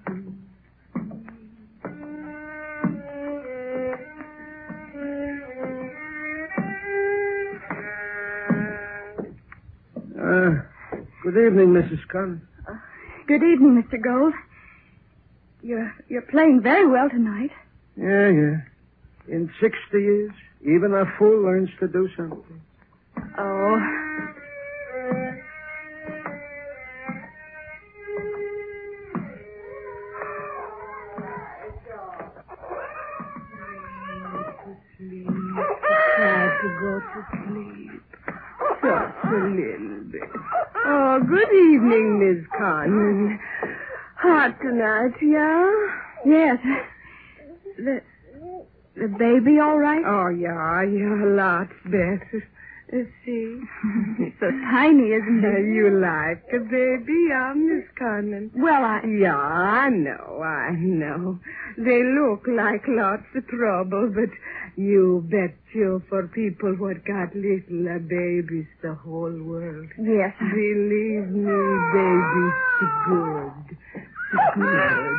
Uh, 10.18 10.50
good 11.22 11.36
evening, 11.36 11.68
Mrs. 11.74 12.00
Conn. 12.10 12.42
Good 13.28 13.42
evening, 13.42 13.84
Mr. 13.84 14.02
Gold. 14.02 14.32
You're, 15.60 15.94
you're 16.08 16.22
playing 16.22 16.62
very 16.62 16.86
well 16.88 17.10
tonight. 17.10 17.50
Yeah, 17.94 18.30
yeah. 18.30 18.56
In 19.28 19.50
60 19.60 19.76
years, 19.92 20.32
even 20.62 20.94
a 20.94 21.04
fool 21.18 21.42
learns 21.42 21.68
to 21.78 21.88
do 21.88 22.08
something. 22.16 22.62
Oh. 23.36 23.78
to 36.60 36.68
go 36.80 36.98
to 36.98 37.20
sleep. 37.46 38.02
Just 38.82 39.24
a 39.24 39.36
little 39.36 40.04
bit. 40.10 40.67
Oh, 40.90 41.20
good 41.20 41.52
evening, 41.52 42.18
Miss 42.18 42.46
Conlon. 42.58 43.38
Hot 44.16 44.58
tonight, 44.62 45.12
yeah? 45.20 45.70
Yes. 46.24 46.58
The, 47.76 48.00
the 48.96 49.08
baby 49.08 49.60
all 49.60 49.78
right? 49.78 50.02
Oh, 50.06 50.28
yeah, 50.28 50.82
yeah, 50.84 51.24
lots 51.26 51.74
better. 51.84 52.42
Let's 52.90 53.10
see. 53.26 53.60
so 54.40 54.50
tiny, 54.72 55.12
isn't 55.12 55.44
it? 55.44 55.74
you 55.74 55.90
like 56.00 56.42
a 56.54 56.64
baby, 56.64 57.28
huh, 57.34 57.52
Miss 57.54 57.84
Conlon? 58.00 58.50
Well, 58.54 58.82
I... 58.82 59.02
Yeah, 59.04 59.36
I 59.36 59.90
know, 59.90 60.40
I 60.42 60.70
know. 60.72 61.38
They 61.78 62.02
look 62.02 62.42
like 62.48 62.82
lots 62.88 63.22
of 63.36 63.46
trouble, 63.46 64.10
but 64.12 64.30
you 64.76 65.24
bet 65.30 65.54
you 65.72 66.02
for 66.08 66.26
people 66.26 66.74
what 66.74 67.04
got 67.04 67.32
little 67.36 67.86
uh, 67.88 67.98
babies 68.00 68.66
the 68.82 68.94
whole 68.94 69.30
world. 69.30 69.86
Yes. 69.96 70.34
Believe 70.40 71.28
me, 71.30 71.58
babies, 71.94 72.58
good. 73.06 73.78
Good. 74.56 75.16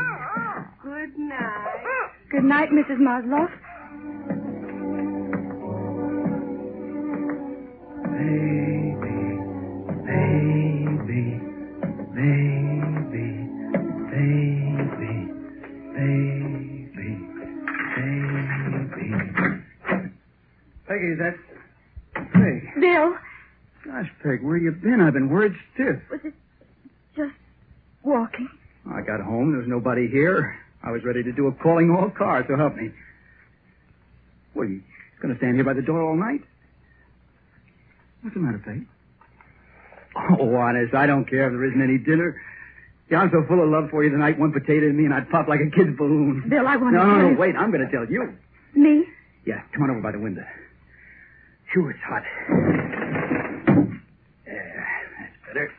Good 0.84 1.18
night. 1.18 2.12
Good 2.30 2.44
night, 2.44 2.70
Mrs. 2.72 3.00
Maslow. 3.00 3.48
Baby, 8.04 8.69
Peg, 24.30 24.44
where 24.44 24.58
you 24.58 24.72
been? 24.72 25.02
I've 25.02 25.14
been 25.14 25.28
worried 25.30 25.54
stiff. 25.74 25.98
was 26.12 26.20
it 26.24 26.34
just 27.16 27.34
walking? 28.04 28.48
I 28.86 29.02
got 29.02 29.22
home. 29.22 29.50
There 29.52 29.60
was 29.60 29.68
nobody 29.68 30.08
here. 30.08 30.56
I 30.84 30.92
was 30.92 31.04
ready 31.04 31.24
to 31.24 31.32
do 31.32 31.48
a 31.48 31.52
calling 31.52 31.90
all 31.90 32.12
cars, 32.12 32.46
so 32.48 32.56
help 32.56 32.76
me. 32.76 32.92
What, 34.54 34.64
are 34.64 34.70
you 34.70 34.84
going 35.22 35.34
to 35.34 35.38
stand 35.40 35.56
here 35.56 35.64
by 35.64 35.74
the 35.74 35.82
door 35.82 36.02
all 36.04 36.16
night? 36.16 36.42
What's 38.22 38.36
the 38.36 38.40
matter, 38.42 38.62
Peg? 38.64 38.86
Oh, 40.40 40.56
honest, 40.56 40.94
I 40.94 41.08
don't 41.08 41.26
care 41.26 41.48
if 41.48 41.54
there 41.54 41.66
isn't 41.66 41.82
any 41.82 41.98
dinner. 41.98 42.40
Yeah, 43.10 43.22
I'm 43.22 43.32
so 43.32 43.44
full 43.48 43.64
of 43.64 43.70
love 43.70 43.90
for 43.90 44.04
you 44.04 44.12
tonight, 44.12 44.38
one 44.38 44.52
potato 44.54 44.88
to 44.88 44.94
me, 44.94 45.06
and 45.06 45.14
I'd 45.14 45.30
pop 45.30 45.48
like 45.48 45.60
a 45.62 45.70
kid's 45.76 45.98
balloon. 45.98 46.46
Bill, 46.50 46.68
I 46.68 46.76
want 46.78 46.94
No, 46.94 47.02
to 47.02 47.08
no, 47.08 47.18
tell 47.18 47.32
no, 47.34 47.40
wait, 47.40 47.56
I'm 47.56 47.72
going 47.72 47.86
to 47.86 47.92
tell 47.92 48.06
you. 48.06 48.38
Me? 48.76 49.06
Yeah, 49.46 49.62
come 49.74 49.84
on 49.84 49.90
over 49.90 50.02
by 50.02 50.12
the 50.12 50.20
window. 50.20 50.46
Phew, 51.74 51.90
it's 51.90 52.00
hot. 52.06 52.24
Yeah, 54.46 54.54
that's 55.20 55.38
better. 55.48 55.72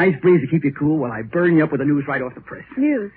Nice 0.00 0.18
breeze 0.22 0.40
to 0.40 0.46
keep 0.46 0.64
you 0.64 0.72
cool 0.72 0.96
while 0.96 1.12
I 1.12 1.20
burn 1.20 1.58
you 1.58 1.64
up 1.64 1.72
with 1.72 1.80
the 1.80 1.84
news 1.84 2.04
right 2.08 2.22
off 2.22 2.34
the 2.34 2.40
press. 2.40 2.64
News. 2.78 3.12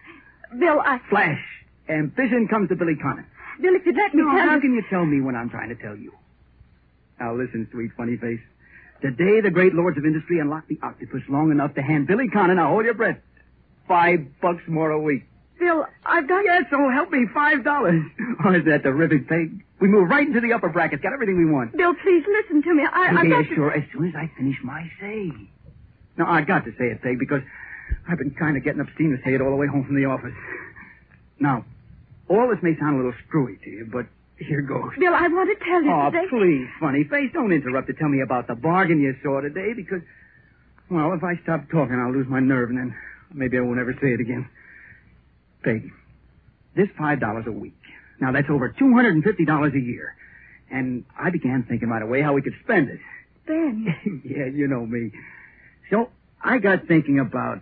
Bill, 0.59 0.81
I... 0.81 0.99
Flash. 1.09 1.39
Ambition 1.87 2.49
comes 2.49 2.67
to 2.69 2.75
Billy 2.75 2.95
Connor. 3.01 3.25
Bill, 3.61 3.73
if 3.73 3.85
you'd 3.85 3.95
let 3.95 4.13
me 4.13 4.21
No, 4.21 4.29
tell 4.35 4.49
how 4.49 4.55
you... 4.55 4.61
can 4.61 4.73
you 4.73 4.83
tell 4.89 5.05
me 5.05 5.21
when 5.21 5.33
I'm 5.33 5.49
trying 5.49 5.69
to 5.69 5.75
tell 5.75 5.95
you? 5.95 6.11
Now 7.21 7.35
listen, 7.35 7.69
sweet 7.71 7.91
funny 7.95 8.17
face. 8.17 8.41
Today 9.01 9.39
the 9.39 9.49
great 9.49 9.73
lords 9.73 9.97
of 9.97 10.03
industry 10.03 10.39
unlocked 10.39 10.67
the 10.67 10.77
octopus 10.83 11.21
long 11.29 11.51
enough 11.51 11.73
to 11.75 11.81
hand 11.81 12.05
Billy 12.07 12.27
Connor, 12.27 12.55
now 12.55 12.67
hold 12.67 12.83
your 12.83 12.95
breath, 12.95 13.17
five 13.87 14.19
bucks 14.41 14.63
more 14.67 14.91
a 14.91 14.99
week. 14.99 15.23
Bill, 15.57 15.85
I've 16.05 16.27
got... 16.27 16.43
Yes, 16.43 16.63
so 16.69 16.89
help 16.89 17.11
me, 17.11 17.27
five 17.33 17.63
dollars. 17.63 18.03
Oh, 18.45 18.53
is 18.53 18.65
that 18.65 18.83
terrific, 18.83 19.29
Peg? 19.29 19.63
We 19.79 19.87
move 19.87 20.09
right 20.09 20.27
into 20.27 20.41
the 20.41 20.51
upper 20.51 20.67
brackets, 20.67 21.01
got 21.01 21.13
everything 21.13 21.37
we 21.37 21.45
want. 21.49 21.77
Bill, 21.77 21.93
please 21.93 22.25
listen 22.27 22.61
to 22.61 22.73
me. 22.73 22.83
I, 22.83 23.15
I've 23.17 23.25
yeah, 23.25 23.41
to... 23.41 23.55
sure, 23.55 23.71
as 23.71 23.83
soon 23.93 24.09
as 24.09 24.15
I 24.15 24.29
finish 24.35 24.57
my 24.65 24.91
say. 24.99 25.31
Now, 26.17 26.31
I 26.31 26.41
got 26.41 26.65
to 26.65 26.71
say 26.77 26.85
it, 26.85 27.01
Peg, 27.01 27.17
because 27.19 27.41
I've 28.07 28.17
been 28.17 28.31
kind 28.31 28.57
of 28.57 28.63
getting 28.63 28.81
up 28.81 28.87
steam 28.95 29.15
to 29.15 29.21
say 29.23 29.33
it 29.35 29.41
all 29.41 29.49
the 29.49 29.55
way 29.55 29.67
home 29.67 29.85
from 29.85 29.95
the 29.95 30.05
office. 30.05 30.33
Now, 31.39 31.65
all 32.29 32.47
this 32.49 32.61
may 32.61 32.77
sound 32.79 32.95
a 32.95 32.97
little 32.97 33.13
screwy 33.27 33.57
to 33.63 33.69
you, 33.69 33.89
but 33.91 34.05
here 34.37 34.61
goes. 34.61 34.91
Bill, 34.99 35.13
I 35.13 35.27
want 35.27 35.49
to 35.57 35.65
tell 35.65 35.81
you 35.83 35.91
Oh, 35.91 36.09
today... 36.11 36.25
please, 36.29 36.67
funny 36.79 37.03
face, 37.03 37.31
don't 37.33 37.51
interrupt 37.51 37.87
to 37.87 37.93
tell 37.93 38.09
me 38.09 38.21
about 38.21 38.47
the 38.47 38.55
bargain 38.55 39.01
you 39.01 39.15
saw 39.23 39.41
today, 39.41 39.73
because, 39.75 40.01
well, 40.89 41.13
if 41.13 41.23
I 41.23 41.35
stop 41.43 41.69
talking, 41.71 41.95
I'll 41.99 42.13
lose 42.13 42.27
my 42.29 42.39
nerve, 42.39 42.69
and 42.69 42.77
then 42.77 42.95
maybe 43.33 43.57
I 43.57 43.61
won't 43.61 43.79
ever 43.79 43.93
say 44.01 44.13
it 44.13 44.19
again. 44.21 44.47
Peg, 45.63 45.91
this 46.75 46.89
five 46.97 47.19
dollars 47.19 47.45
a 47.47 47.51
week. 47.51 47.73
Now 48.19 48.31
that's 48.31 48.49
over 48.49 48.69
two 48.69 48.93
hundred 48.93 49.15
and 49.15 49.23
fifty 49.23 49.45
dollars 49.45 49.73
a 49.75 49.79
year, 49.79 50.13
and 50.69 51.05
I 51.17 51.29
began 51.29 51.63
thinking 51.67 51.87
right 51.89 52.01
away 52.01 52.21
how 52.21 52.33
we 52.33 52.41
could 52.41 52.53
spend 52.63 52.89
it. 52.89 52.99
Ben, 53.47 53.85
yeah, 54.25 54.45
you 54.45 54.67
know 54.67 54.85
me. 54.85 55.11
So 55.93 56.09
I 56.43 56.57
got 56.57 56.87
thinking 56.87 57.19
about 57.19 57.61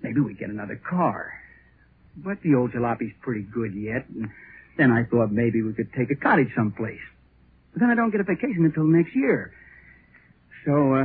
maybe 0.00 0.20
we 0.20 0.32
get 0.32 0.48
another 0.48 0.80
car. 0.88 1.32
But 2.16 2.40
the 2.42 2.54
old 2.54 2.72
jalopy's 2.72 3.12
pretty 3.20 3.42
good 3.42 3.74
yet, 3.74 4.08
and 4.08 4.30
then 4.78 4.90
I 4.90 5.04
thought 5.04 5.30
maybe 5.30 5.60
we 5.60 5.74
could 5.74 5.92
take 5.92 6.10
a 6.10 6.16
cottage 6.16 6.48
someplace. 6.56 7.00
But 7.72 7.80
then 7.80 7.90
I 7.90 7.94
don't 7.94 8.10
get 8.10 8.20
a 8.20 8.24
vacation 8.24 8.64
until 8.64 8.84
next 8.84 9.14
year. 9.14 9.52
So, 10.64 10.94
uh, 10.94 11.04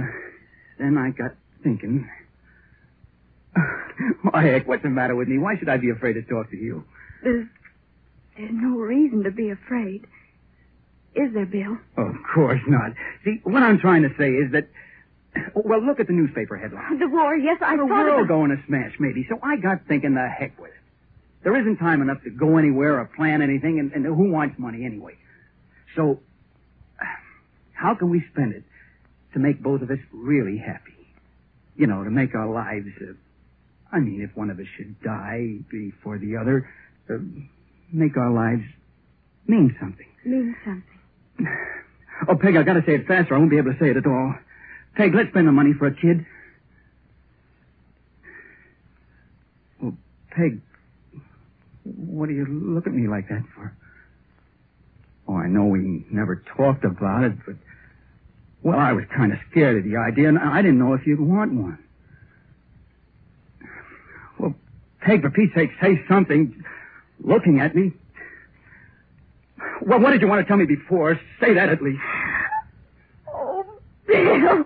then 0.80 0.98
I 0.98 1.10
got 1.10 1.36
thinking. 1.62 2.10
Why, 4.32 4.44
heck, 4.44 4.68
what's 4.68 4.84
the 4.84 4.90
matter 4.90 5.16
with 5.16 5.28
me? 5.28 5.38
Why 5.38 5.58
should 5.58 5.68
I 5.68 5.76
be 5.76 5.90
afraid 5.90 6.14
to 6.14 6.22
talk 6.22 6.50
to 6.52 6.58
you? 6.58 6.86
there's... 7.22 7.48
There's 8.38 8.50
no 8.54 8.78
reason 8.78 9.26
to 9.26 9.32
be 9.32 9.50
afraid. 9.50 10.08
Is 11.14 11.34
there, 11.34 11.46
Bill? 11.46 11.78
Of 11.98 12.16
course 12.34 12.62
not. 12.66 12.94
See, 13.26 13.42
what 13.44 13.62
I'm 13.62 13.78
trying 13.78 14.04
to 14.04 14.10
say 14.18 14.30
is 14.30 14.54
that, 14.54 14.70
well, 15.56 15.84
look 15.86 16.00
at 16.00 16.08
the 16.08 16.14
newspaper 16.14 16.58
headline. 16.58 17.00
The 17.00 17.08
war, 17.08 17.36
yes, 17.36 17.58
I 17.62 17.76
the 17.76 17.84
thought 17.84 17.90
world 17.90 18.26
about... 18.26 18.28
going 18.28 18.50
to 18.52 18.64
smash, 18.68 18.94
maybe. 19.00 19.26
So 19.30 19.40
I 19.42 19.58
got 19.58 19.88
thinking 19.88 20.16
the 20.16 20.28
heck 20.28 20.60
with 20.60 20.72
it. 20.72 20.78
There 21.44 21.60
isn't 21.60 21.78
time 21.78 22.02
enough 22.02 22.22
to 22.24 22.30
go 22.30 22.58
anywhere 22.58 23.00
or 23.00 23.06
plan 23.06 23.42
anything, 23.42 23.80
and, 23.80 23.92
and 23.94 24.06
who 24.06 24.32
wants 24.32 24.60
money 24.60 24.86
anyway? 24.86 25.16
So, 25.96 26.20
how 27.74 27.96
can 27.96 28.10
we 28.10 28.24
spend 28.32 28.54
it 28.54 28.64
to 29.34 29.40
make 29.40 29.62
both 29.62 29.82
of 29.82 29.90
us 29.90 30.00
really 30.12 30.58
happy? 30.58 30.92
You 31.76 31.88
know, 31.88 32.04
to 32.04 32.12
make 32.12 32.36
our 32.36 32.48
lives, 32.48 32.90
uh, 33.02 33.14
I 33.92 34.00
mean, 34.00 34.22
if 34.22 34.36
one 34.36 34.50
of 34.50 34.60
us 34.60 34.68
should 34.78 35.02
die 35.02 35.56
before 35.70 36.20
the 36.20 36.38
other, 36.38 36.70
uh, 37.10 37.18
make 37.92 38.18
our 38.18 38.32
lives 38.32 38.64
mean 39.48 39.76
something. 39.80 40.08
Mean 40.26 40.56
something. 40.64 41.48
Oh, 42.30 42.36
Peg, 42.36 42.56
I 42.56 42.62
gotta 42.62 42.84
say 42.86 42.94
it 42.94 43.08
faster. 43.08 43.34
I 43.34 43.40
won't 43.40 43.50
be 43.50 43.58
able 43.58 43.74
to 43.74 43.80
say 43.80 43.90
it 43.90 43.98
at 43.98 44.06
all. 44.06 44.36
Peg, 44.96 45.14
let's 45.16 45.30
spend 45.30 45.48
the 45.48 45.52
money 45.52 45.72
for 45.78 45.88
a 45.88 45.96
kid. 45.96 46.26
Well, 49.82 49.96
Peg, 50.32 50.62
what 51.84 52.28
do 52.28 52.36
you 52.36 52.46
look 52.46 52.88
at 52.88 52.94
me 52.94 53.08
like 53.08 53.30
that 53.30 53.44
for? 53.56 53.74
Oh, 55.28 55.36
I 55.36 55.48
know 55.48 55.66
we 55.66 56.06
never 56.12 56.44
talked 56.58 56.84
about 56.84 57.24
it, 57.24 57.34
but, 57.46 57.56
well, 58.64 58.78
I 58.78 58.92
was 58.92 59.06
kind 59.16 59.32
of 59.32 59.40
scared 59.50 59.78
of 59.78 59.90
the 59.90 59.98
idea, 59.98 60.28
and 60.28 60.38
I 60.38 60.62
didn't 60.62 60.80
know 60.80 60.94
if 60.94 61.08
you'd 61.08 61.20
want 61.20 61.54
one. 61.54 61.80
Well, 64.38 64.56
Peg, 65.00 65.22
for 65.22 65.32
Pete's 65.32 65.54
sake, 65.56 65.70
say 65.82 66.02
something. 66.10 66.64
Looking 67.24 67.60
at 67.60 67.76
me. 67.76 67.94
Well, 69.84 70.00
what 70.00 70.12
did 70.12 70.22
you 70.22 70.28
want 70.28 70.42
to 70.42 70.48
tell 70.48 70.58
me 70.58 70.66
before? 70.66 71.20
Say 71.40 71.54
that 71.54 71.70
at 71.70 71.82
least. 71.82 72.02
Oh, 73.34 73.64
Bill. 74.08 74.66